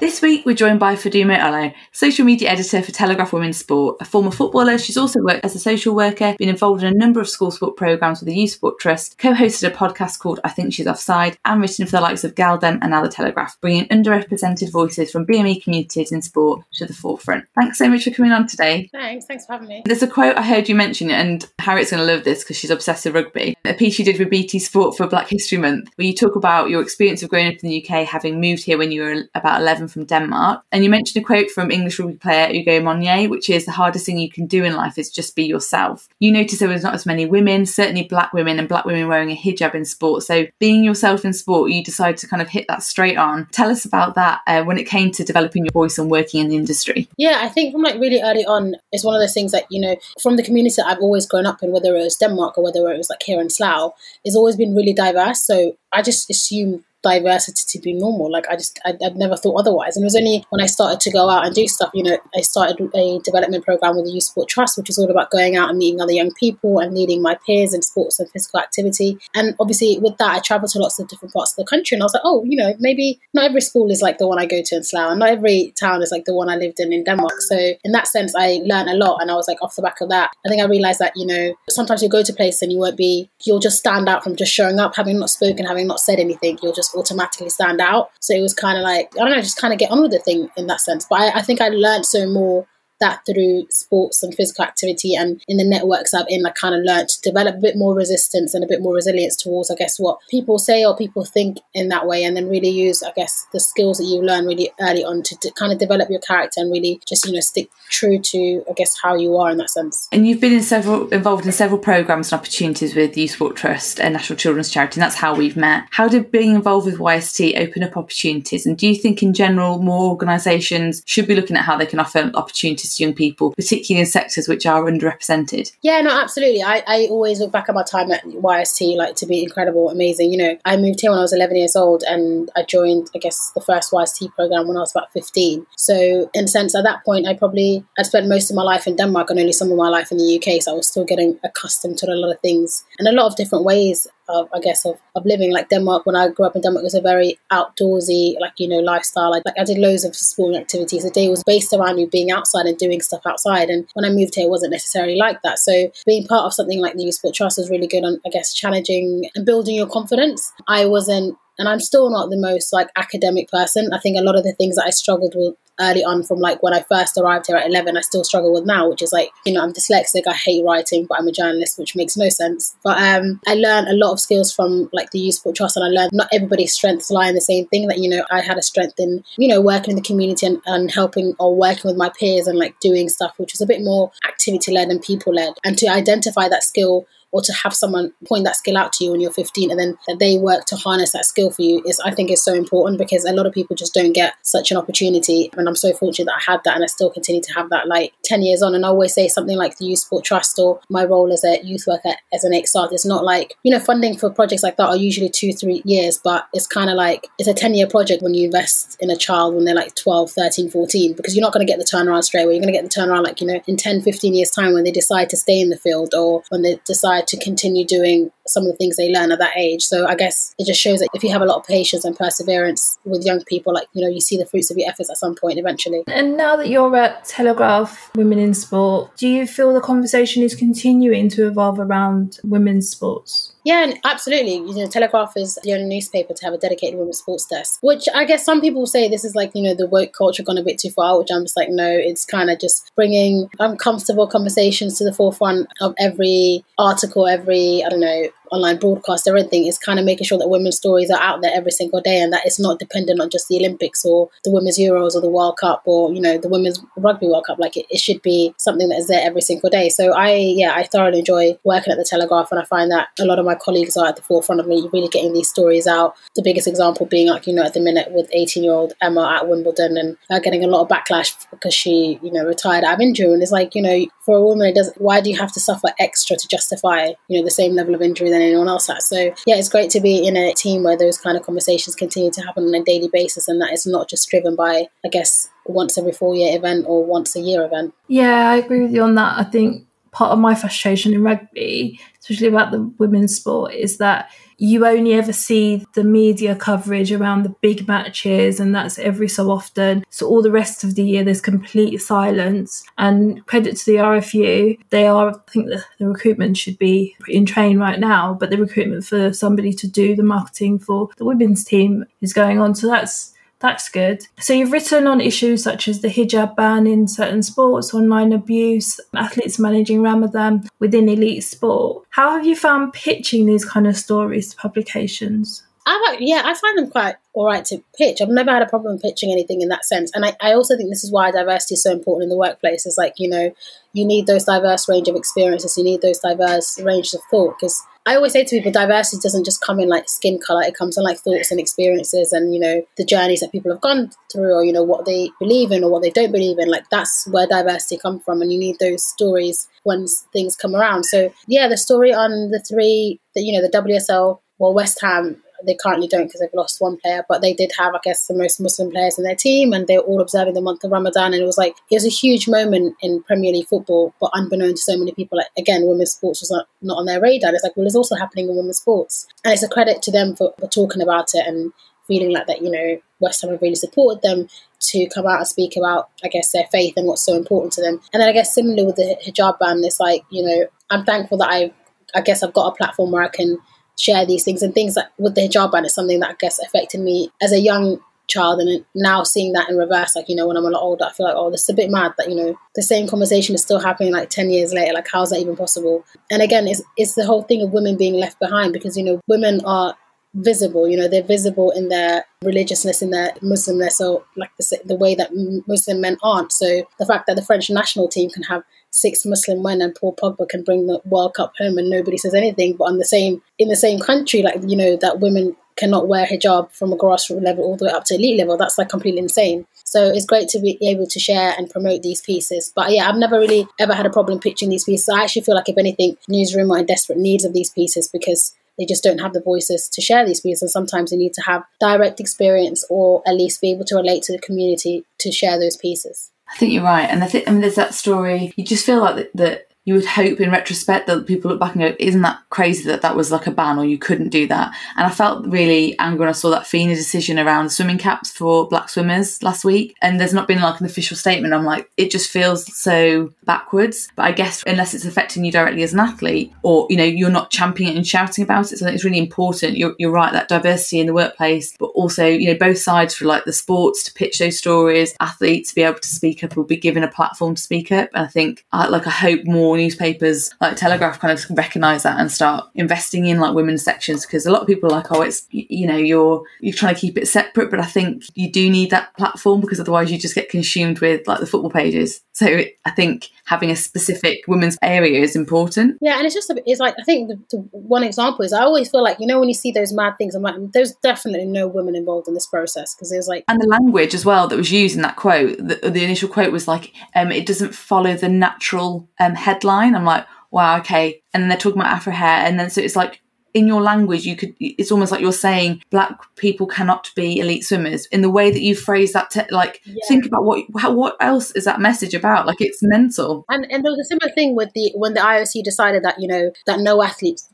This 0.00 0.22
week, 0.22 0.46
we're 0.46 0.54
joined 0.54 0.78
by 0.78 0.94
Fadumo 0.94 1.36
Olow, 1.36 1.74
social 1.90 2.24
media 2.24 2.50
editor 2.50 2.82
for 2.82 2.92
Telegraph 2.92 3.32
Women's 3.32 3.56
Sport. 3.56 3.96
A 4.00 4.04
former 4.04 4.30
footballer, 4.30 4.78
she's 4.78 4.96
also 4.96 5.20
worked 5.20 5.44
as 5.44 5.56
a 5.56 5.58
social 5.58 5.92
worker, 5.92 6.36
been 6.38 6.48
involved 6.48 6.84
in 6.84 6.94
a 6.94 6.96
number 6.96 7.20
of 7.20 7.28
school 7.28 7.50
sport 7.50 7.76
programmes 7.76 8.20
with 8.20 8.28
the 8.28 8.36
Youth 8.36 8.52
Sport 8.52 8.78
Trust, 8.78 9.18
co 9.18 9.32
hosted 9.32 9.66
a 9.66 9.74
podcast 9.74 10.20
called 10.20 10.38
I 10.44 10.50
Think 10.50 10.72
She's 10.72 10.86
Offside, 10.86 11.36
and 11.44 11.60
written 11.60 11.84
for 11.84 11.92
the 11.92 12.00
likes 12.00 12.22
of 12.22 12.36
Galdem 12.36 12.78
and 12.80 12.92
now 12.92 13.02
the 13.02 13.08
Telegraph, 13.08 13.60
bringing 13.60 13.88
underrepresented 13.88 14.70
voices 14.70 15.10
from 15.10 15.26
BME 15.26 15.64
communities 15.64 16.12
in 16.12 16.22
sport 16.22 16.64
to 16.74 16.86
the 16.86 16.94
forefront. 16.94 17.46
Thanks 17.56 17.78
so 17.78 17.88
much 17.88 18.04
for 18.04 18.12
coming 18.12 18.30
on 18.30 18.46
today. 18.46 18.88
Thanks, 18.92 19.26
thanks 19.26 19.46
for 19.46 19.54
having 19.54 19.66
me. 19.66 19.82
There's 19.84 20.04
a 20.04 20.08
quote 20.08 20.36
I 20.36 20.42
heard 20.42 20.68
you 20.68 20.76
mention, 20.76 21.10
and 21.10 21.44
Harriet's 21.58 21.90
going 21.90 22.06
to 22.06 22.12
love 22.14 22.22
this 22.22 22.44
because 22.44 22.56
she's 22.56 22.70
obsessed 22.70 23.04
with 23.04 23.16
rugby. 23.16 23.56
A 23.64 23.74
piece 23.74 23.98
you 23.98 24.04
did 24.04 24.20
with 24.20 24.30
BT 24.30 24.60
Sport 24.60 24.96
for 24.96 25.08
Black 25.08 25.28
History 25.28 25.58
Month, 25.58 25.90
where 25.96 26.06
you 26.06 26.14
talk 26.14 26.36
about 26.36 26.70
your 26.70 26.82
experience 26.82 27.24
of 27.24 27.30
growing 27.30 27.48
up 27.48 27.54
in 27.60 27.68
the 27.68 27.84
UK, 27.84 28.06
having 28.06 28.40
moved 28.40 28.62
here 28.62 28.78
when 28.78 28.92
you 28.92 29.02
were 29.02 29.24
about 29.34 29.60
11 29.60 29.87
from 29.88 30.04
Denmark. 30.04 30.62
And 30.72 30.84
you 30.84 30.90
mentioned 30.90 31.22
a 31.22 31.26
quote 31.26 31.50
from 31.50 31.70
English 31.70 31.98
rugby 31.98 32.16
player 32.16 32.48
Ugo 32.54 32.80
Monye, 32.80 33.28
which 33.28 33.50
is 33.50 33.64
the 33.64 33.72
hardest 33.72 34.06
thing 34.06 34.18
you 34.18 34.30
can 34.30 34.46
do 34.46 34.64
in 34.64 34.74
life 34.74 34.98
is 34.98 35.10
just 35.10 35.34
be 35.34 35.44
yourself. 35.44 36.08
You 36.20 36.32
notice 36.32 36.58
there 36.58 36.68
was 36.68 36.82
not 36.82 36.94
as 36.94 37.06
many 37.06 37.26
women, 37.26 37.66
certainly 37.66 38.04
black 38.04 38.32
women, 38.32 38.58
and 38.58 38.68
black 38.68 38.84
women 38.84 39.08
wearing 39.08 39.30
a 39.30 39.36
hijab 39.36 39.74
in 39.74 39.84
sport. 39.84 40.22
So 40.22 40.46
being 40.58 40.84
yourself 40.84 41.24
in 41.24 41.32
sport, 41.32 41.70
you 41.70 41.82
decide 41.82 42.16
to 42.18 42.28
kind 42.28 42.42
of 42.42 42.48
hit 42.48 42.66
that 42.68 42.82
straight 42.82 43.16
on. 43.16 43.48
Tell 43.52 43.70
us 43.70 43.84
about 43.84 44.14
that 44.14 44.40
uh, 44.46 44.62
when 44.64 44.78
it 44.78 44.84
came 44.84 45.10
to 45.12 45.24
developing 45.24 45.64
your 45.64 45.72
voice 45.72 45.98
and 45.98 46.10
working 46.10 46.40
in 46.40 46.48
the 46.48 46.56
industry. 46.56 47.08
Yeah, 47.16 47.38
I 47.40 47.48
think 47.48 47.72
from 47.72 47.82
like 47.82 48.00
really 48.00 48.20
early 48.22 48.44
on, 48.44 48.74
it's 48.92 49.04
one 49.04 49.14
of 49.14 49.20
those 49.20 49.34
things 49.34 49.52
that, 49.52 49.66
you 49.70 49.80
know, 49.80 49.96
from 50.20 50.36
the 50.36 50.42
community 50.42 50.74
that 50.76 50.86
I've 50.86 50.98
always 50.98 51.26
grown 51.26 51.46
up 51.46 51.62
in, 51.62 51.72
whether 51.72 51.96
it 51.96 52.02
was 52.02 52.16
Denmark 52.16 52.58
or 52.58 52.64
whether 52.64 52.88
it 52.90 52.96
was 52.96 53.10
like 53.10 53.22
here 53.22 53.40
in 53.40 53.50
Slough, 53.50 53.92
it's 54.24 54.36
always 54.36 54.56
been 54.56 54.74
really 54.74 54.92
diverse. 54.92 55.40
So 55.40 55.76
I 55.92 56.02
just 56.02 56.30
assumed 56.30 56.84
diversity 57.08 57.62
to 57.66 57.78
be 57.82 57.92
normal. 57.92 58.30
Like 58.30 58.48
I 58.48 58.56
just, 58.56 58.78
I, 58.84 58.92
would 59.00 59.16
never 59.16 59.36
thought 59.36 59.58
otherwise. 59.58 59.96
And 59.96 60.04
it 60.04 60.06
was 60.06 60.16
only 60.16 60.44
when 60.50 60.60
I 60.60 60.66
started 60.66 61.00
to 61.00 61.10
go 61.10 61.28
out 61.28 61.46
and 61.46 61.54
do 61.54 61.66
stuff, 61.66 61.90
you 61.94 62.02
know, 62.02 62.18
I 62.36 62.40
started 62.40 62.76
a 62.94 63.18
development 63.20 63.64
program 63.64 63.96
with 63.96 64.06
the 64.06 64.12
Youth 64.12 64.24
Sport 64.24 64.48
Trust, 64.48 64.78
which 64.78 64.90
is 64.90 64.98
all 64.98 65.10
about 65.10 65.30
going 65.30 65.56
out 65.56 65.70
and 65.70 65.78
meeting 65.78 66.00
other 66.00 66.12
young 66.12 66.32
people 66.32 66.78
and 66.78 66.94
leading 66.94 67.22
my 67.22 67.36
peers 67.46 67.74
in 67.74 67.82
sports 67.82 68.18
and 68.18 68.30
physical 68.30 68.60
activity. 68.60 69.18
And 69.34 69.54
obviously 69.60 69.98
with 69.98 70.16
that, 70.18 70.36
I 70.36 70.40
traveled 70.40 70.70
to 70.72 70.78
lots 70.78 70.98
of 70.98 71.08
different 71.08 71.34
parts 71.34 71.52
of 71.52 71.56
the 71.56 71.68
country 71.68 71.94
and 71.94 72.02
I 72.02 72.06
was 72.06 72.14
like, 72.14 72.22
oh, 72.24 72.44
you 72.44 72.56
know, 72.56 72.74
maybe 72.78 73.20
not 73.34 73.44
every 73.44 73.60
school 73.60 73.90
is 73.90 74.02
like 74.02 74.18
the 74.18 74.28
one 74.28 74.38
I 74.38 74.46
go 74.46 74.62
to 74.62 74.76
in 74.76 74.84
Slough 74.84 75.10
and 75.10 75.20
not 75.20 75.30
every 75.30 75.72
town 75.78 76.02
is 76.02 76.12
like 76.12 76.24
the 76.24 76.34
one 76.34 76.48
I 76.48 76.56
lived 76.56 76.80
in 76.80 76.92
in 76.92 77.04
Denmark. 77.04 77.40
So 77.40 77.56
in 77.84 77.92
that 77.92 78.08
sense, 78.08 78.34
I 78.36 78.60
learned 78.64 78.90
a 78.90 78.94
lot. 78.94 79.20
And 79.20 79.30
I 79.30 79.34
was 79.34 79.48
like, 79.48 79.62
off 79.62 79.76
the 79.76 79.82
back 79.82 80.00
of 80.00 80.08
that, 80.10 80.30
I 80.44 80.48
think 80.48 80.62
I 80.62 80.66
realized 80.66 81.00
that, 81.00 81.12
you 81.16 81.26
know, 81.26 81.54
sometimes 81.68 82.02
you 82.02 82.08
go 82.08 82.22
to 82.22 82.32
places 82.32 82.62
and 82.62 82.72
you 82.72 82.78
won't 82.78 82.96
be, 82.96 83.30
you'll 83.44 83.60
just 83.60 83.78
stand 83.78 84.08
out 84.08 84.24
from 84.24 84.36
just 84.36 84.52
showing 84.52 84.78
up, 84.78 84.94
having 84.96 85.18
not 85.18 85.30
spoken, 85.30 85.66
having 85.66 85.86
not 85.86 86.00
said 86.00 86.18
anything. 86.18 86.58
You'll 86.62 86.72
just 86.72 86.94
automatically 86.98 87.48
stand 87.48 87.80
out. 87.80 88.10
So 88.20 88.34
it 88.34 88.42
was 88.42 88.54
kind 88.54 88.76
of 88.78 88.84
like, 88.84 89.12
I 89.16 89.24
don't 89.24 89.30
know, 89.30 89.40
just 89.40 89.60
kind 89.60 89.72
of 89.72 89.78
get 89.78 89.90
on 89.90 90.02
with 90.02 90.12
the 90.12 90.18
thing 90.18 90.48
in 90.56 90.66
that 90.66 90.80
sense. 90.80 91.06
But 91.08 91.20
I, 91.20 91.38
I 91.38 91.42
think 91.42 91.60
I 91.60 91.68
learned 91.68 92.06
so 92.06 92.28
more 92.28 92.66
that 93.00 93.24
through 93.26 93.66
sports 93.70 94.22
and 94.22 94.34
physical 94.34 94.64
activity 94.64 95.14
and 95.14 95.42
in 95.48 95.56
the 95.56 95.64
networks 95.64 96.14
I've 96.14 96.26
in, 96.28 96.46
I 96.46 96.50
kind 96.50 96.74
of 96.74 96.82
learned 96.82 97.08
to 97.10 97.20
develop 97.20 97.56
a 97.56 97.60
bit 97.60 97.76
more 97.76 97.94
resistance 97.94 98.54
and 98.54 98.64
a 98.64 98.66
bit 98.66 98.82
more 98.82 98.94
resilience 98.94 99.36
towards, 99.36 99.70
I 99.70 99.74
guess, 99.74 99.98
what 99.98 100.18
people 100.30 100.58
say 100.58 100.84
or 100.84 100.96
people 100.96 101.24
think 101.24 101.58
in 101.74 101.88
that 101.88 102.06
way, 102.06 102.24
and 102.24 102.36
then 102.36 102.48
really 102.48 102.68
use, 102.68 103.02
I 103.02 103.12
guess, 103.14 103.46
the 103.52 103.60
skills 103.60 103.98
that 103.98 104.04
you 104.04 104.22
learn 104.22 104.46
really 104.46 104.70
early 104.80 105.04
on 105.04 105.22
to, 105.22 105.36
to 105.36 105.50
kind 105.52 105.72
of 105.72 105.78
develop 105.78 106.10
your 106.10 106.20
character 106.20 106.60
and 106.60 106.72
really 106.72 107.00
just, 107.08 107.26
you 107.26 107.32
know, 107.32 107.40
stick 107.40 107.70
true 107.88 108.18
to, 108.18 108.64
I 108.68 108.72
guess, 108.74 108.98
how 109.00 109.16
you 109.16 109.36
are 109.36 109.50
in 109.50 109.58
that 109.58 109.70
sense. 109.70 110.08
And 110.12 110.26
you've 110.26 110.40
been 110.40 110.52
in 110.52 110.62
several 110.62 111.08
involved 111.08 111.46
in 111.46 111.52
several 111.52 111.78
programs 111.78 112.32
and 112.32 112.40
opportunities 112.40 112.94
with 112.94 113.16
Youth 113.16 113.32
Sport 113.32 113.56
Trust 113.56 114.00
and 114.00 114.14
National 114.14 114.36
Children's 114.36 114.70
Charity, 114.70 115.00
and 115.00 115.02
that's 115.02 115.16
how 115.16 115.34
we've 115.34 115.56
met. 115.56 115.84
How 115.90 116.08
did 116.08 116.30
being 116.30 116.54
involved 116.54 116.86
with 116.86 116.98
YST 116.98 117.58
open 117.58 117.82
up 117.82 117.96
opportunities? 117.96 118.66
And 118.66 118.76
do 118.76 118.86
you 118.86 118.94
think, 118.94 119.22
in 119.22 119.32
general, 119.34 119.78
more 119.80 120.10
organisations 120.10 121.02
should 121.06 121.26
be 121.26 121.34
looking 121.34 121.56
at 121.56 121.64
how 121.64 121.76
they 121.76 121.86
can 121.86 122.00
offer 122.00 122.30
opportunities 122.34 122.87
young 122.98 123.14
people, 123.14 123.52
particularly 123.54 124.00
in 124.00 124.06
sectors 124.06 124.48
which 124.48 124.66
are 124.66 124.84
underrepresented? 124.84 125.72
Yeah, 125.82 126.00
no, 126.00 126.10
absolutely. 126.10 126.62
I, 126.62 126.82
I 126.86 127.06
always 127.10 127.40
look 127.40 127.52
back 127.52 127.68
at 127.68 127.74
my 127.74 127.82
time 127.82 128.10
at 128.10 128.24
YST 128.24 128.96
like 128.96 129.16
to 129.16 129.26
be 129.26 129.42
incredible, 129.42 129.90
amazing. 129.90 130.32
You 130.32 130.38
know, 130.38 130.58
I 130.64 130.76
moved 130.76 131.00
here 131.00 131.10
when 131.10 131.18
I 131.18 131.22
was 131.22 131.32
11 131.32 131.56
years 131.56 131.76
old 131.76 132.02
and 132.04 132.50
I 132.56 132.62
joined, 132.62 133.10
I 133.14 133.18
guess, 133.18 133.52
the 133.54 133.60
first 133.60 133.92
YST 133.92 134.34
program 134.34 134.68
when 134.68 134.76
I 134.76 134.80
was 134.80 134.92
about 134.92 135.12
15. 135.12 135.66
So, 135.76 136.30
in 136.34 136.44
a 136.44 136.48
sense, 136.48 136.74
at 136.74 136.84
that 136.84 137.04
point, 137.04 137.26
I 137.26 137.34
probably 137.34 137.84
I'd 137.98 138.06
spent 138.06 138.28
most 138.28 138.50
of 138.50 138.56
my 138.56 138.62
life 138.62 138.86
in 138.86 138.96
Denmark 138.96 139.30
and 139.30 139.38
only 139.38 139.52
some 139.52 139.70
of 139.70 139.76
my 139.76 139.88
life 139.88 140.10
in 140.10 140.18
the 140.18 140.36
UK. 140.36 140.62
So 140.62 140.72
I 140.72 140.76
was 140.76 140.86
still 140.86 141.04
getting 141.04 141.38
accustomed 141.44 141.98
to 141.98 142.06
a 142.06 142.14
lot 142.14 142.32
of 142.32 142.40
things 142.40 142.84
and 142.98 143.08
a 143.08 143.12
lot 143.12 143.26
of 143.26 143.36
different 143.36 143.64
ways 143.64 144.06
I 144.28 144.60
guess, 144.60 144.84
of, 144.84 144.98
of 145.14 145.24
living. 145.24 145.52
Like 145.52 145.68
Denmark, 145.68 146.06
when 146.06 146.16
I 146.16 146.28
grew 146.28 146.46
up 146.46 146.56
in 146.56 146.62
Denmark, 146.62 146.82
it 146.82 146.84
was 146.84 146.94
a 146.94 147.00
very 147.00 147.38
outdoorsy, 147.50 148.38
like, 148.40 148.52
you 148.58 148.68
know, 148.68 148.78
lifestyle. 148.78 149.30
Like, 149.30 149.42
like 149.44 149.58
I 149.58 149.64
did 149.64 149.78
loads 149.78 150.04
of 150.04 150.14
sporting 150.14 150.60
activities. 150.60 151.02
The 151.02 151.10
day 151.10 151.28
was 151.28 151.42
based 151.44 151.72
around 151.72 151.98
you 151.98 152.08
being 152.08 152.30
outside 152.30 152.66
and 152.66 152.76
doing 152.78 153.00
stuff 153.00 153.22
outside. 153.26 153.68
And 153.68 153.86
when 153.94 154.04
I 154.04 154.10
moved 154.10 154.34
here, 154.34 154.46
it 154.46 154.50
wasn't 154.50 154.72
necessarily 154.72 155.16
like 155.16 155.42
that. 155.42 155.58
So 155.58 155.90
being 156.06 156.26
part 156.26 156.44
of 156.44 156.54
something 156.54 156.80
like 156.80 156.94
the 156.94 157.04
Youth 157.04 157.16
Sport 157.16 157.34
Trust 157.34 157.58
was 157.58 157.70
really 157.70 157.86
good 157.86 158.04
on, 158.04 158.20
I 158.26 158.30
guess, 158.30 158.52
challenging 158.52 159.30
and 159.34 159.46
building 159.46 159.76
your 159.76 159.88
confidence. 159.88 160.52
I 160.66 160.86
wasn't 160.86 161.36
and 161.58 161.68
I'm 161.68 161.80
still 161.80 162.10
not 162.10 162.30
the 162.30 162.36
most 162.36 162.72
like 162.72 162.88
academic 162.96 163.50
person. 163.50 163.92
I 163.92 163.98
think 163.98 164.16
a 164.16 164.22
lot 164.22 164.36
of 164.36 164.44
the 164.44 164.52
things 164.52 164.76
that 164.76 164.86
I 164.86 164.90
struggled 164.90 165.34
with 165.36 165.54
early 165.80 166.04
on 166.04 166.22
from 166.22 166.38
like 166.38 166.62
when 166.62 166.74
I 166.74 166.82
first 166.82 167.16
arrived 167.16 167.46
here 167.46 167.56
at 167.56 167.66
11, 167.66 167.96
I 167.96 168.00
still 168.00 168.24
struggle 168.24 168.52
with 168.52 168.64
now, 168.64 168.88
which 168.88 169.02
is 169.02 169.12
like, 169.12 169.30
you 169.46 169.52
know, 169.52 169.62
I'm 169.62 169.72
dyslexic, 169.72 170.26
I 170.26 170.34
hate 170.34 170.64
writing, 170.64 171.06
but 171.08 171.18
I'm 171.18 171.28
a 171.28 171.32
journalist, 171.32 171.78
which 171.78 171.94
makes 171.94 172.16
no 172.16 172.28
sense. 172.28 172.76
But 172.82 173.00
um, 173.00 173.40
I 173.46 173.54
learned 173.54 173.88
a 173.88 173.94
lot 173.94 174.12
of 174.12 174.20
skills 174.20 174.52
from 174.52 174.88
like 174.92 175.10
the 175.10 175.18
Youth 175.18 175.36
Sport 175.36 175.56
Trust 175.56 175.76
and 175.76 175.84
I 175.84 175.88
learned 175.88 176.12
not 176.12 176.28
everybody's 176.32 176.72
strengths 176.72 177.10
lie 177.10 177.28
in 177.28 177.34
the 177.34 177.40
same 177.40 177.66
thing 177.66 177.86
that, 177.88 177.98
you 177.98 178.08
know, 178.08 178.24
I 178.30 178.40
had 178.40 178.58
a 178.58 178.62
strength 178.62 178.98
in, 178.98 179.24
you 179.36 179.48
know, 179.48 179.60
working 179.60 179.90
in 179.90 179.96
the 179.96 180.02
community 180.02 180.46
and, 180.46 180.60
and 180.66 180.90
helping 180.90 181.34
or 181.38 181.54
working 181.54 181.88
with 181.88 181.96
my 181.96 182.10
peers 182.18 182.46
and 182.46 182.58
like 182.58 182.78
doing 182.80 183.08
stuff, 183.08 183.34
which 183.38 183.52
was 183.52 183.60
a 183.60 183.66
bit 183.66 183.82
more 183.82 184.10
activity 184.26 184.72
led 184.72 184.88
and 184.88 185.02
people 185.02 185.34
led. 185.34 185.54
And 185.64 185.78
to 185.78 185.86
identify 185.86 186.48
that 186.48 186.64
skill 186.64 187.06
or 187.32 187.42
to 187.42 187.52
have 187.52 187.74
someone 187.74 188.12
point 188.26 188.44
that 188.44 188.56
skill 188.56 188.76
out 188.76 188.92
to 188.94 189.04
you 189.04 189.10
when 189.10 189.20
you're 189.20 189.30
15 189.30 189.70
and 189.70 189.78
then 189.78 189.98
they 190.18 190.38
work 190.38 190.64
to 190.66 190.76
harness 190.76 191.12
that 191.12 191.24
skill 191.24 191.50
for 191.50 191.62
you 191.62 191.82
is 191.86 192.00
I 192.00 192.10
think 192.10 192.30
is 192.30 192.44
so 192.44 192.54
important 192.54 192.98
because 192.98 193.24
a 193.24 193.32
lot 193.32 193.46
of 193.46 193.52
people 193.52 193.76
just 193.76 193.94
don't 193.94 194.12
get 194.12 194.34
such 194.42 194.70
an 194.70 194.76
opportunity. 194.76 195.50
And 195.56 195.68
I'm 195.68 195.76
so 195.76 195.92
fortunate 195.92 196.26
that 196.26 196.40
I 196.40 196.52
had 196.52 196.60
that 196.64 196.74
and 196.74 196.84
I 196.84 196.86
still 196.86 197.10
continue 197.10 197.42
to 197.42 197.52
have 197.54 197.70
that 197.70 197.88
like 197.88 198.12
10 198.24 198.42
years 198.42 198.62
on. 198.62 198.74
And 198.74 198.84
I 198.84 198.88
always 198.88 199.14
say 199.14 199.28
something 199.28 199.56
like 199.56 199.76
the 199.76 199.86
Youth 199.86 200.00
Sport 200.00 200.24
Trust 200.24 200.58
or 200.58 200.80
my 200.88 201.04
role 201.04 201.32
as 201.32 201.44
a 201.44 201.62
youth 201.62 201.84
worker 201.86 202.12
as 202.32 202.44
an 202.44 202.52
ex-art 202.52 202.92
it's 202.92 203.06
not 203.06 203.24
like 203.24 203.54
you 203.62 203.72
know 203.72 203.80
funding 203.80 204.16
for 204.16 204.30
projects 204.30 204.62
like 204.62 204.76
that 204.76 204.88
are 204.88 204.96
usually 204.96 205.28
two 205.28 205.52
three 205.52 205.82
years 205.84 206.18
but 206.22 206.46
it's 206.52 206.66
kind 206.66 206.90
of 206.90 206.96
like 206.96 207.28
it's 207.38 207.48
a 207.48 207.54
10 207.54 207.74
year 207.74 207.86
project 207.86 208.22
when 208.22 208.34
you 208.34 208.46
invest 208.46 208.96
in 209.00 209.10
a 209.10 209.16
child 209.16 209.54
when 209.54 209.64
they're 209.64 209.74
like 209.74 209.94
12 209.94 210.30
13 210.30 210.70
14 210.70 211.14
because 211.14 211.34
you're 211.34 211.42
not 211.42 211.52
going 211.52 211.66
to 211.66 211.70
get 211.70 211.78
the 211.78 211.84
turnaround 211.84 212.24
straight 212.24 212.44
away. 212.44 212.54
You're 212.54 212.62
going 212.62 212.72
to 212.72 212.80
get 212.80 212.88
the 212.88 213.00
turnaround 213.00 213.24
like 213.24 213.40
you 213.40 213.46
know 213.46 213.60
in 213.66 213.76
10 213.76 214.02
15 214.02 214.34
years 214.34 214.50
time 214.50 214.74
when 214.74 214.84
they 214.84 214.90
decide 214.90 215.30
to 215.30 215.36
stay 215.36 215.60
in 215.60 215.70
the 215.70 215.76
field 215.76 216.14
or 216.14 216.42
when 216.48 216.62
they 216.62 216.80
decide 216.84 217.17
Uh, 217.18 217.22
to 217.26 217.36
continue 217.38 217.84
doing 217.84 218.30
some 218.46 218.64
of 218.64 218.70
the 218.70 218.76
things 218.76 218.96
they 218.96 219.12
learn 219.12 219.32
at 219.32 219.38
that 219.38 219.56
age. 219.56 219.82
So 219.82 220.06
I 220.06 220.14
guess 220.14 220.54
it 220.58 220.66
just 220.66 220.80
shows 220.80 221.00
that 221.00 221.08
if 221.14 221.24
you 221.24 221.30
have 221.30 221.42
a 221.42 221.44
lot 221.44 221.58
of 221.58 221.66
patience 221.66 222.04
and 222.04 222.16
perseverance 222.16 222.98
with 223.04 223.24
young 223.24 223.42
people, 223.44 223.74
like, 223.74 223.88
you 223.92 224.02
know, 224.02 224.08
you 224.08 224.20
see 224.20 224.36
the 224.36 224.46
fruits 224.46 224.70
of 224.70 224.78
your 224.78 224.88
efforts 224.88 225.10
at 225.10 225.16
some 225.16 225.34
point 225.34 225.58
eventually. 225.58 226.04
And 226.06 226.36
now 226.36 226.56
that 226.56 226.68
you're 226.68 226.94
at 226.96 227.24
Telegraph 227.24 228.10
Women 228.14 228.38
in 228.38 228.54
Sport, 228.54 229.16
do 229.16 229.26
you 229.26 229.46
feel 229.46 229.74
the 229.74 229.80
conversation 229.80 230.42
is 230.42 230.54
continuing 230.54 231.28
to 231.30 231.46
evolve 231.48 231.80
around 231.80 232.38
women's 232.44 232.88
sports? 232.88 233.52
Yeah, 233.68 233.92
absolutely. 234.02 234.54
You 234.54 234.74
know, 234.76 234.86
Telegraph 234.86 235.36
is 235.36 235.58
the 235.62 235.74
only 235.74 235.84
newspaper 235.84 236.32
to 236.32 236.44
have 236.46 236.54
a 236.54 236.56
dedicated 236.56 236.98
women's 236.98 237.18
sports 237.18 237.44
desk, 237.44 237.78
which 237.82 238.08
I 238.14 238.24
guess 238.24 238.42
some 238.42 238.62
people 238.62 238.86
say 238.86 239.10
this 239.10 239.26
is 239.26 239.34
like, 239.34 239.50
you 239.54 239.62
know, 239.62 239.74
the 239.74 239.86
woke 239.86 240.14
culture 240.14 240.42
gone 240.42 240.56
a 240.56 240.62
bit 240.62 240.78
too 240.78 240.88
far, 240.88 241.18
which 241.18 241.28
I'm 241.30 241.44
just 241.44 241.54
like, 241.54 241.68
no, 241.68 241.86
it's 241.86 242.24
kind 242.24 242.48
of 242.48 242.58
just 242.58 242.90
bringing 242.96 243.50
uncomfortable 243.58 244.26
conversations 244.26 244.96
to 244.96 245.04
the 245.04 245.12
forefront 245.12 245.68
of 245.82 245.94
every 245.98 246.64
article, 246.78 247.26
every, 247.26 247.84
I 247.84 247.90
don't 247.90 248.00
know, 248.00 248.28
online 248.50 248.78
broadcast 248.78 249.26
or 249.26 249.36
anything 249.36 249.66
is 249.66 249.78
kind 249.78 249.98
of 249.98 250.04
making 250.04 250.26
sure 250.26 250.38
that 250.38 250.48
women's 250.48 250.76
stories 250.76 251.10
are 251.10 251.20
out 251.20 251.42
there 251.42 251.52
every 251.54 251.70
single 251.70 252.00
day 252.00 252.20
and 252.20 252.32
that 252.32 252.44
it's 252.44 252.58
not 252.58 252.78
dependent 252.78 253.20
on 253.20 253.30
just 253.30 253.48
the 253.48 253.58
Olympics 253.58 254.04
or 254.04 254.30
the 254.44 254.50
women's 254.50 254.78
Euros 254.78 255.14
or 255.14 255.20
the 255.20 255.28
World 255.28 255.56
Cup 255.58 255.82
or 255.84 256.12
you 256.12 256.20
know 256.20 256.38
the 256.38 256.48
women's 256.48 256.80
rugby 256.96 257.26
World 257.26 257.46
Cup. 257.46 257.58
Like 257.58 257.76
it, 257.76 257.86
it 257.90 257.98
should 257.98 258.22
be 258.22 258.54
something 258.58 258.88
that 258.88 258.98
is 258.98 259.08
there 259.08 259.24
every 259.24 259.42
single 259.42 259.70
day. 259.70 259.88
So 259.88 260.12
I 260.12 260.34
yeah 260.34 260.74
I 260.74 260.84
thoroughly 260.84 261.20
enjoy 261.20 261.58
working 261.64 261.92
at 261.92 261.98
the 261.98 262.04
Telegraph 262.08 262.50
and 262.50 262.60
I 262.60 262.64
find 262.64 262.90
that 262.90 263.08
a 263.18 263.24
lot 263.24 263.38
of 263.38 263.46
my 263.46 263.54
colleagues 263.54 263.96
are 263.96 264.06
at 264.06 264.16
the 264.16 264.22
forefront 264.22 264.60
of 264.60 264.66
me 264.66 264.88
really 264.92 265.08
getting 265.08 265.32
these 265.32 265.50
stories 265.50 265.86
out. 265.86 266.14
The 266.34 266.42
biggest 266.42 266.68
example 266.68 267.06
being 267.06 267.28
like 267.28 267.46
you 267.46 267.54
know 267.54 267.64
at 267.64 267.74
the 267.74 267.80
minute 267.80 268.10
with 268.12 268.28
18 268.32 268.62
year 268.62 268.72
old 268.72 268.92
Emma 269.02 269.38
at 269.40 269.48
Wimbledon 269.48 269.96
and 269.96 270.16
uh, 270.30 270.38
getting 270.38 270.64
a 270.64 270.68
lot 270.68 270.82
of 270.82 270.88
backlash 270.88 271.34
because 271.50 271.74
she 271.74 272.18
you 272.22 272.32
know 272.32 272.44
retired 272.44 272.84
out 272.84 272.94
of 272.94 273.00
injury 273.00 273.32
and 273.32 273.42
it's 273.42 273.52
like 273.52 273.74
you 273.74 273.82
know 273.82 274.06
for 274.20 274.36
a 274.36 274.42
woman 274.42 274.68
it 274.68 274.74
does 274.74 274.92
why 274.96 275.20
do 275.20 275.30
you 275.30 275.36
have 275.38 275.52
to 275.52 275.60
suffer 275.60 275.88
extra 275.98 276.36
to 276.36 276.48
justify 276.48 277.08
you 277.28 277.38
know 277.38 277.44
the 277.44 277.50
same 277.50 277.74
level 277.74 277.94
of 277.94 278.02
injury 278.02 278.30
than 278.38 278.48
anyone 278.48 278.68
else 278.68 278.86
has. 278.86 279.06
So 279.06 279.16
yeah, 279.46 279.56
it's 279.56 279.68
great 279.68 279.90
to 279.90 280.00
be 280.00 280.26
in 280.26 280.36
a 280.36 280.52
team 280.54 280.82
where 280.82 280.96
those 280.96 281.18
kind 281.18 281.36
of 281.36 281.44
conversations 281.44 281.94
continue 281.94 282.30
to 282.30 282.42
happen 282.42 282.64
on 282.64 282.74
a 282.74 282.84
daily 282.84 283.08
basis, 283.12 283.48
and 283.48 283.60
that 283.60 283.72
it's 283.72 283.86
not 283.86 284.08
just 284.08 284.28
driven 284.28 284.54
by, 284.54 284.86
I 285.04 285.08
guess, 285.08 285.48
once 285.66 285.98
every 285.98 286.12
four 286.12 286.34
year 286.34 286.56
event 286.56 286.84
or 286.88 287.04
once 287.04 287.36
a 287.36 287.40
year 287.40 287.64
event. 287.64 287.94
Yeah, 288.06 288.50
I 288.50 288.56
agree 288.56 288.82
with 288.82 288.92
you 288.92 289.02
on 289.02 289.14
that. 289.16 289.38
I 289.38 289.44
think 289.44 289.87
part 290.12 290.32
of 290.32 290.38
my 290.38 290.54
frustration 290.54 291.14
in 291.14 291.22
rugby, 291.22 292.00
especially 292.20 292.48
about 292.48 292.70
the 292.70 292.82
women's 292.98 293.36
sport, 293.36 293.74
is 293.74 293.98
that 293.98 294.30
you 294.60 294.84
only 294.84 295.14
ever 295.14 295.32
see 295.32 295.86
the 295.94 296.02
media 296.02 296.56
coverage 296.56 297.12
around 297.12 297.44
the 297.44 297.54
big 297.60 297.86
matches, 297.86 298.58
and 298.58 298.74
that's 298.74 298.98
every 298.98 299.28
so 299.28 299.50
often. 299.50 300.04
So, 300.10 300.26
all 300.26 300.42
the 300.42 300.50
rest 300.50 300.82
of 300.82 300.96
the 300.96 301.04
year, 301.04 301.22
there's 301.22 301.40
complete 301.40 301.98
silence. 301.98 302.82
And 302.98 303.46
credit 303.46 303.76
to 303.76 303.86
the 303.86 303.98
RFU, 303.98 304.78
they 304.90 305.06
are, 305.06 305.30
I 305.30 305.50
think 305.50 305.68
the, 305.68 305.84
the 305.98 306.08
recruitment 306.08 306.56
should 306.56 306.76
be 306.76 307.16
in 307.28 307.46
train 307.46 307.78
right 307.78 308.00
now, 308.00 308.34
but 308.34 308.50
the 308.50 308.58
recruitment 308.58 309.04
for 309.04 309.32
somebody 309.32 309.72
to 309.74 309.86
do 309.86 310.16
the 310.16 310.24
marketing 310.24 310.80
for 310.80 311.08
the 311.18 311.24
women's 311.24 311.64
team 311.64 312.04
is 312.20 312.32
going 312.32 312.60
on. 312.60 312.74
So, 312.74 312.88
that's 312.88 313.34
that's 313.60 313.88
good. 313.88 314.22
So 314.38 314.52
you've 314.52 314.72
written 314.72 315.06
on 315.06 315.20
issues 315.20 315.62
such 315.62 315.88
as 315.88 316.00
the 316.00 316.08
hijab 316.08 316.54
ban 316.54 316.86
in 316.86 317.08
certain 317.08 317.42
sports, 317.42 317.92
online 317.92 318.32
abuse, 318.32 319.00
athletes 319.14 319.58
managing 319.58 320.02
Ramadan 320.02 320.68
within 320.78 321.08
elite 321.08 321.44
sport. 321.44 322.06
How 322.10 322.36
have 322.36 322.46
you 322.46 322.54
found 322.54 322.92
pitching 322.92 323.46
these 323.46 323.64
kind 323.64 323.86
of 323.86 323.96
stories 323.96 324.50
to 324.50 324.56
publications? 324.56 325.64
I 325.88 326.18
yeah, 326.20 326.42
I 326.44 326.54
find 326.54 326.76
them 326.76 326.90
quite 326.90 327.16
all 327.32 327.46
right 327.46 327.64
to 327.66 327.82
pitch. 327.96 328.20
I've 328.20 328.28
never 328.28 328.50
had 328.50 328.60
a 328.60 328.68
problem 328.68 328.98
pitching 328.98 329.32
anything 329.32 329.62
in 329.62 329.68
that 329.68 329.86
sense. 329.86 330.10
And 330.14 330.24
I, 330.24 330.36
I 330.40 330.52
also 330.52 330.76
think 330.76 330.90
this 330.90 331.02
is 331.02 331.10
why 331.10 331.30
diversity 331.30 331.74
is 331.74 331.82
so 331.82 331.90
important 331.90 332.24
in 332.24 332.28
the 332.28 332.36
workplace. 332.36 332.84
Is 332.84 332.98
like, 332.98 333.14
you 333.16 333.28
know, 333.28 333.54
you 333.94 334.04
need 334.04 334.26
those 334.26 334.44
diverse 334.44 334.86
range 334.86 335.08
of 335.08 335.16
experiences, 335.16 335.78
you 335.78 335.84
need 335.84 336.02
those 336.02 336.18
diverse 336.18 336.78
ranges 336.82 337.14
of 337.14 337.22
thought. 337.30 337.54
Because 337.58 337.82
I 338.06 338.16
always 338.16 338.32
say 338.32 338.44
to 338.44 338.56
people, 338.56 338.72
diversity 338.72 339.20
doesn't 339.22 339.44
just 339.44 339.62
come 339.62 339.80
in 339.80 339.88
like 339.88 340.08
skin 340.08 340.38
color, 340.44 340.62
it 340.62 340.74
comes 340.74 340.96
in 340.96 341.04
like 341.04 341.18
thoughts 341.18 341.50
and 341.50 341.60
experiences 341.60 342.32
and, 342.32 342.54
you 342.54 342.60
know, 342.60 342.82
the 342.96 343.04
journeys 343.04 343.40
that 343.40 343.52
people 343.52 343.70
have 343.70 343.80
gone 343.80 344.10
through 344.32 344.52
or, 344.54 344.64
you 344.64 344.72
know, 344.72 344.82
what 344.82 345.04
they 345.04 345.30
believe 345.38 345.72
in 345.72 345.84
or 345.84 345.90
what 345.90 346.02
they 346.02 346.10
don't 346.10 346.32
believe 346.32 346.58
in. 346.58 346.70
Like 346.70 346.88
that's 346.90 347.26
where 347.30 347.46
diversity 347.46 347.98
comes 347.98 348.22
from. 348.24 348.40
And 348.40 348.52
you 348.52 348.58
need 348.58 348.76
those 348.78 349.04
stories 349.04 349.68
when 349.82 350.06
things 350.32 350.56
come 350.56 350.74
around. 350.74 351.04
So 351.04 351.32
yeah, 351.46 351.68
the 351.68 351.76
story 351.76 352.12
on 352.12 352.50
the 352.50 352.60
three, 352.60 353.20
the, 353.34 353.42
you 353.42 353.52
know, 353.52 353.62
the 353.62 353.76
WSL, 353.76 354.40
well, 354.58 354.74
West 354.74 354.98
Ham 355.02 355.42
they 355.64 355.74
currently 355.74 356.08
don't 356.08 356.26
because 356.26 356.40
they've 356.40 356.50
lost 356.54 356.80
one 356.80 356.96
player, 356.98 357.24
but 357.28 357.42
they 357.42 357.52
did 357.52 357.72
have, 357.78 357.94
I 357.94 358.00
guess, 358.02 358.26
the 358.26 358.34
most 358.34 358.60
Muslim 358.60 358.90
players 358.90 359.18
in 359.18 359.24
their 359.24 359.34
team, 359.34 359.72
and 359.72 359.86
they 359.86 359.98
were 359.98 360.04
all 360.04 360.20
observing 360.20 360.54
the 360.54 360.60
month 360.60 360.84
of 360.84 360.90
Ramadan, 360.90 361.32
and 361.34 361.42
it 361.42 361.46
was 361.46 361.58
like 361.58 361.74
it 361.90 361.96
was 361.96 362.06
a 362.06 362.10
huge 362.10 362.48
moment 362.48 362.96
in 363.00 363.22
Premier 363.22 363.52
League 363.52 363.68
football, 363.68 364.14
but 364.20 364.30
unbeknown 364.34 364.70
to 364.70 364.78
so 364.78 364.96
many 364.96 365.12
people, 365.12 365.38
like 365.38 365.48
again, 365.56 365.86
women's 365.86 366.12
sports 366.12 366.40
was 366.40 366.50
not, 366.50 366.66
not 366.82 366.98
on 366.98 367.06
their 367.06 367.20
radar. 367.20 367.52
It's 367.52 367.62
like, 367.62 367.76
well, 367.76 367.86
it's 367.86 367.96
also 367.96 368.16
happening 368.16 368.48
in 368.48 368.56
women's 368.56 368.78
sports, 368.78 369.26
and 369.44 369.52
it's 369.52 369.62
a 369.62 369.68
credit 369.68 370.02
to 370.02 370.10
them 370.10 370.36
for, 370.36 370.54
for 370.58 370.68
talking 370.68 371.02
about 371.02 371.30
it 371.34 371.46
and 371.46 371.72
feeling 372.08 372.32
like 372.32 372.46
that, 372.46 372.62
you 372.62 372.70
know, 372.70 372.98
West 373.20 373.42
Ham 373.42 373.50
have 373.50 373.62
really 373.62 373.74
supported 373.74 374.22
them 374.22 374.48
to 374.80 375.08
come 375.14 375.26
out 375.26 375.38
and 375.38 375.46
speak 375.46 375.76
about, 375.76 376.08
I 376.24 376.28
guess, 376.28 376.52
their 376.52 376.66
faith 376.72 376.94
and 376.96 377.06
what's 377.06 377.24
so 377.24 377.34
important 377.34 377.74
to 377.74 377.82
them. 377.82 378.00
And 378.12 378.20
then 378.20 378.28
I 378.28 378.32
guess 378.32 378.54
similarly 378.54 378.86
with 378.86 378.96
the 378.96 379.16
hijab 379.24 379.58
ban, 379.58 379.82
it's 379.84 380.00
like, 380.00 380.24
you 380.30 380.42
know, 380.42 380.66
I'm 380.90 381.04
thankful 381.04 381.38
that 381.38 381.50
I, 381.50 381.72
I 382.14 382.22
guess 382.22 382.42
I've 382.42 382.54
got 382.54 382.72
a 382.72 382.76
platform 382.76 383.12
where 383.12 383.22
I 383.22 383.28
can 383.28 383.58
share 383.98 384.24
these 384.24 384.44
things 384.44 384.62
and 384.62 384.74
things 384.74 384.94
that 384.94 385.12
with 385.18 385.34
the 385.34 385.42
hijab 385.42 385.72
ban 385.72 385.84
is 385.84 385.94
something 385.94 386.20
that 386.20 386.30
I 386.30 386.34
guess 386.38 386.58
affected 386.58 387.00
me 387.00 387.30
as 387.42 387.52
a 387.52 387.60
young 387.60 388.00
child 388.28 388.60
and 388.60 388.84
now 388.94 389.22
seeing 389.22 389.52
that 389.54 389.68
in 389.70 389.76
reverse 389.76 390.14
like 390.14 390.28
you 390.28 390.36
know 390.36 390.46
when 390.46 390.56
i'm 390.56 390.66
a 390.66 390.70
lot 390.70 390.82
older 390.82 391.06
i 391.06 391.12
feel 391.12 391.24
like 391.24 391.34
oh 391.34 391.50
this 391.50 391.62
is 391.62 391.70
a 391.70 391.74
bit 391.74 391.90
mad 391.90 392.12
that 392.18 392.28
you 392.28 392.36
know 392.36 392.54
the 392.74 392.82
same 392.82 393.08
conversation 393.08 393.54
is 393.54 393.62
still 393.62 393.80
happening 393.80 394.12
like 394.12 394.28
10 394.28 394.50
years 394.50 394.72
later 394.74 394.92
like 394.92 395.08
how's 395.10 395.30
that 395.30 395.40
even 395.40 395.56
possible? 395.56 396.04
And 396.30 396.42
again 396.42 396.68
it's, 396.68 396.82
it's 396.98 397.14
the 397.14 397.24
whole 397.24 397.42
thing 397.42 397.62
of 397.62 397.72
women 397.72 397.96
being 397.96 398.14
left 398.14 398.38
behind 398.38 398.74
because 398.74 398.96
you 398.96 399.04
know 399.04 399.20
women 399.26 399.62
are 399.64 399.96
visible 400.34 400.88
you 400.88 400.96
know 400.96 401.08
they're 401.08 401.22
visible 401.22 401.70
in 401.70 401.88
their 401.88 402.24
religiousness 402.42 403.02
in 403.02 403.10
their 403.10 403.32
muslimness 403.42 403.98
or 404.00 404.22
like 404.36 404.50
the, 404.58 404.78
the 404.84 404.94
way 404.94 405.14
that 405.14 405.30
muslim 405.66 406.00
men 406.00 406.16
aren't 406.22 406.52
so 406.52 406.86
the 406.98 407.06
fact 407.06 407.26
that 407.26 407.34
the 407.34 407.44
french 407.44 407.70
national 407.70 408.08
team 408.08 408.30
can 408.30 408.42
have 408.42 408.62
six 408.90 409.24
Muslim 409.24 409.62
men 409.62 409.80
and 409.80 409.94
Paul 409.94 410.14
Pogba 410.14 410.48
can 410.48 410.62
bring 410.62 410.86
the 410.86 411.00
World 411.04 411.34
Cup 411.34 411.52
home 411.58 411.78
and 411.78 411.90
nobody 411.90 412.16
says 412.16 412.34
anything. 412.34 412.76
But 412.76 412.84
on 412.84 412.98
the 412.98 413.04
same 413.04 413.42
in 413.58 413.68
the 413.68 413.76
same 413.76 414.00
country, 414.00 414.42
like 414.42 414.60
you 414.66 414.76
know 414.76 414.96
that 414.96 415.20
women 415.20 415.56
cannot 415.76 416.08
wear 416.08 416.26
hijab 416.26 416.74
from 416.74 416.92
a 416.92 416.96
grassroots 416.96 417.44
level 417.44 417.64
all 417.64 417.76
the 417.76 417.84
way 417.84 417.92
up 417.92 418.04
to 418.04 418.14
elite 418.16 418.36
level. 418.36 418.56
That's 418.56 418.78
like 418.78 418.88
completely 418.88 419.20
insane. 419.20 419.66
So 419.84 420.08
it's 420.08 420.26
great 420.26 420.48
to 420.48 420.60
be 420.60 420.76
able 420.82 421.06
to 421.06 421.20
share 421.20 421.54
and 421.56 421.70
promote 421.70 422.02
these 422.02 422.20
pieces. 422.20 422.72
But 422.74 422.92
yeah, 422.92 423.08
I've 423.08 423.16
never 423.16 423.38
really 423.38 423.66
ever 423.78 423.94
had 423.94 424.06
a 424.06 424.10
problem 424.10 424.40
pitching 424.40 424.70
these 424.70 424.84
pieces. 424.84 425.08
I 425.08 425.22
actually 425.22 425.42
feel 425.42 425.54
like 425.54 425.68
if 425.68 425.78
anything, 425.78 426.16
newsroom 426.28 426.70
are 426.72 426.78
in 426.78 426.86
desperate 426.86 427.18
needs 427.18 427.44
of 427.44 427.54
these 427.54 427.70
pieces 427.70 428.08
because 428.08 428.54
they 428.78 428.86
just 428.86 429.02
don't 429.02 429.18
have 429.18 429.32
the 429.32 429.42
voices 429.42 429.88
to 429.92 430.00
share 430.00 430.24
these 430.24 430.40
pieces. 430.40 430.62
And 430.62 430.70
sometimes 430.70 431.12
you 431.12 431.18
need 431.18 431.34
to 431.34 431.42
have 431.42 431.64
direct 431.80 432.20
experience 432.20 432.84
or 432.88 433.22
at 433.26 433.34
least 433.34 433.60
be 433.60 433.72
able 433.72 433.84
to 433.86 433.96
relate 433.96 434.22
to 434.24 434.32
the 434.32 434.38
community 434.38 435.04
to 435.18 435.32
share 435.32 435.58
those 435.58 435.76
pieces. 435.76 436.30
I 436.50 436.56
think 436.56 436.72
you're 436.72 436.82
right, 436.82 437.08
and 437.10 437.22
I 437.22 437.26
think 437.26 437.46
I 437.46 437.50
mean 437.50 437.60
there's 437.60 437.74
that 437.74 437.94
story. 437.94 438.54
You 438.56 438.64
just 438.64 438.86
feel 438.86 439.00
like 439.00 439.16
that, 439.16 439.30
that 439.34 439.67
you 439.88 439.94
would 439.94 440.04
hope 440.04 440.38
in 440.38 440.50
retrospect 440.50 441.06
that 441.06 441.26
people 441.26 441.50
look 441.50 441.58
back 441.58 441.74
and 441.74 441.80
go, 441.80 441.96
isn't 441.98 442.20
that 442.20 442.42
crazy 442.50 442.84
that 442.84 443.00
that 443.00 443.16
was 443.16 443.32
like 443.32 443.46
a 443.46 443.50
ban 443.50 443.78
or 443.78 443.86
you 443.86 443.96
couldn't 443.96 444.28
do 444.28 444.46
that? 444.46 444.70
And 444.98 445.06
I 445.06 445.10
felt 445.10 445.46
really 445.46 445.98
angry 445.98 446.18
when 446.20 446.28
I 446.28 446.32
saw 446.32 446.50
that 446.50 446.66
FINA 446.66 446.94
decision 446.94 447.38
around 447.38 447.70
swimming 447.70 447.96
caps 447.96 448.30
for 448.30 448.68
black 448.68 448.90
swimmers 448.90 449.42
last 449.42 449.64
week. 449.64 449.96
And 450.02 450.20
there's 450.20 450.34
not 450.34 450.46
been 450.46 450.60
like 450.60 450.78
an 450.78 450.84
official 450.84 451.16
statement. 451.16 451.54
I'm 451.54 451.64
like, 451.64 451.90
it 451.96 452.10
just 452.10 452.30
feels 452.30 452.70
so 452.76 453.32
backwards. 453.46 454.12
But 454.14 454.26
I 454.26 454.32
guess 454.32 454.62
unless 454.66 454.92
it's 454.92 455.06
affecting 455.06 455.42
you 455.42 455.50
directly 455.50 455.82
as 455.82 455.94
an 455.94 456.00
athlete 456.00 456.52
or, 456.62 456.86
you 456.90 456.98
know, 456.98 457.04
you're 457.04 457.30
not 457.30 457.50
championing 457.50 457.94
it 457.94 457.96
and 457.96 458.06
shouting 458.06 458.44
about 458.44 458.70
it. 458.70 458.76
So 458.76 458.84
I 458.84 458.88
think 458.88 458.96
it's 458.96 459.06
really 459.06 459.16
important. 459.16 459.78
You're, 459.78 459.94
you're 459.98 460.10
right, 460.10 460.34
that 460.34 460.48
diversity 460.48 461.00
in 461.00 461.06
the 461.06 461.14
workplace, 461.14 461.74
but 461.78 461.86
also, 461.94 462.26
you 462.26 462.52
know, 462.52 462.58
both 462.58 462.76
sides 462.76 463.14
for 463.14 463.24
like 463.24 463.46
the 463.46 463.54
sports 463.54 464.02
to 464.02 464.12
pitch 464.12 464.38
those 464.38 464.58
stories, 464.58 465.14
athletes 465.18 465.70
to 465.70 465.76
be 465.76 465.82
able 465.82 465.98
to 465.98 466.08
speak 466.08 466.44
up 466.44 466.58
or 466.58 466.64
be 466.64 466.76
given 466.76 467.02
a 467.02 467.08
platform 467.08 467.54
to 467.54 467.62
speak 467.62 467.90
up. 467.90 468.10
And 468.12 468.26
I 468.26 468.28
think, 468.28 468.66
like, 468.74 469.06
I 469.06 469.10
hope 469.10 469.46
more 469.46 469.77
newspapers 469.78 470.50
like 470.60 470.76
Telegraph 470.76 471.18
kind 471.18 471.36
of 471.36 471.44
recognise 471.56 472.02
that 472.02 472.20
and 472.20 472.30
start 472.30 472.68
investing 472.74 473.26
in 473.26 473.40
like 473.40 473.54
women's 473.54 473.82
sections 473.82 474.26
because 474.26 474.44
a 474.46 474.50
lot 474.50 474.60
of 474.60 474.66
people 474.66 474.90
are 474.90 474.96
like, 474.96 475.10
oh, 475.10 475.22
it's 475.22 475.46
you 475.50 475.86
know 475.86 475.96
you're 475.96 476.42
you're 476.60 476.74
trying 476.74 476.94
to 476.94 477.00
keep 477.00 477.16
it 477.16 477.26
separate, 477.26 477.70
but 477.70 477.80
I 477.80 477.86
think 477.86 478.24
you 478.34 478.50
do 478.50 478.68
need 478.70 478.90
that 478.90 479.16
platform 479.16 479.60
because 479.60 479.80
otherwise 479.80 480.10
you 480.10 480.18
just 480.18 480.34
get 480.34 480.50
consumed 480.50 481.00
with 481.00 481.26
like 481.26 481.40
the 481.40 481.46
football 481.46 481.70
pages. 481.70 482.22
So 482.32 482.46
I 482.84 482.90
think 482.90 483.30
having 483.46 483.70
a 483.70 483.76
specific 483.76 484.40
women's 484.46 484.78
area 484.82 485.20
is 485.20 485.34
important. 485.34 485.98
Yeah, 486.00 486.18
and 486.18 486.26
it's 486.26 486.34
just 486.34 486.50
a, 486.50 486.62
it's 486.66 486.80
like 486.80 486.94
I 487.00 487.02
think 487.04 487.28
the, 487.28 487.40
the 487.50 487.58
one 487.72 488.04
example 488.04 488.44
is 488.44 488.52
I 488.52 488.62
always 488.62 488.90
feel 488.90 489.02
like 489.02 489.18
you 489.20 489.26
know 489.26 489.40
when 489.40 489.48
you 489.48 489.54
see 489.54 489.72
those 489.72 489.92
mad 489.92 490.14
things, 490.18 490.34
I'm 490.34 490.42
like, 490.42 490.56
there's 490.72 490.94
definitely 491.02 491.46
no 491.46 491.66
women 491.66 491.96
involved 491.96 492.28
in 492.28 492.34
this 492.34 492.46
process 492.46 492.94
because 492.94 493.10
there's 493.10 493.28
like 493.28 493.44
and 493.48 493.60
the 493.60 493.66
language 493.66 494.14
as 494.14 494.24
well 494.24 494.48
that 494.48 494.56
was 494.56 494.70
used 494.70 494.96
in 494.96 495.02
that 495.02 495.16
quote. 495.16 495.56
The, 495.58 495.90
the 495.90 496.04
initial 496.04 496.28
quote 496.28 496.52
was 496.52 496.68
like, 496.68 496.92
um, 497.14 497.32
it 497.32 497.46
doesn't 497.46 497.74
follow 497.74 498.14
the 498.14 498.28
natural 498.28 499.08
um, 499.20 499.34
headline. 499.34 499.67
I'm 499.68 500.04
like, 500.04 500.26
wow, 500.50 500.78
okay. 500.78 501.22
And 501.32 501.42
then 501.42 501.48
they're 501.48 501.58
talking 501.58 501.80
about 501.80 501.92
Afro 501.92 502.12
hair, 502.12 502.46
and 502.46 502.58
then 502.58 502.70
so 502.70 502.80
it's 502.80 502.96
like 502.96 503.20
in 503.54 503.66
your 503.66 503.80
language 503.80 504.26
you 504.26 504.36
could 504.36 504.54
it's 504.60 504.92
almost 504.92 505.10
like 505.10 505.20
you're 505.20 505.32
saying 505.32 505.82
black 505.90 506.20
people 506.36 506.66
cannot 506.66 507.10
be 507.16 507.38
elite 507.38 507.64
swimmers. 507.64 508.06
In 508.06 508.20
the 508.20 508.30
way 508.30 508.50
that 508.50 508.60
you 508.60 508.74
phrase 508.74 509.12
that 509.12 509.30
te- 509.30 509.50
like 509.50 509.80
yeah. 509.84 509.94
think 510.06 510.26
about 510.26 510.44
what 510.44 510.64
how, 510.78 510.92
what 510.92 511.16
else 511.20 511.50
is 511.52 511.64
that 511.64 511.80
message 511.80 512.14
about? 512.14 512.46
Like 512.46 512.60
it's 512.60 512.78
mental. 512.82 513.44
And 513.48 513.66
and 513.70 513.84
there 513.84 513.92
was 513.92 514.00
a 514.00 514.04
similar 514.04 514.32
thing 514.34 514.54
with 514.54 514.72
the 514.74 514.92
when 514.94 515.14
the 515.14 515.20
IOC 515.20 515.64
decided 515.64 516.04
that 516.04 516.16
you 516.18 516.28
know 516.28 516.50
that 516.66 516.80
no 516.80 517.02
athletes 517.02 517.48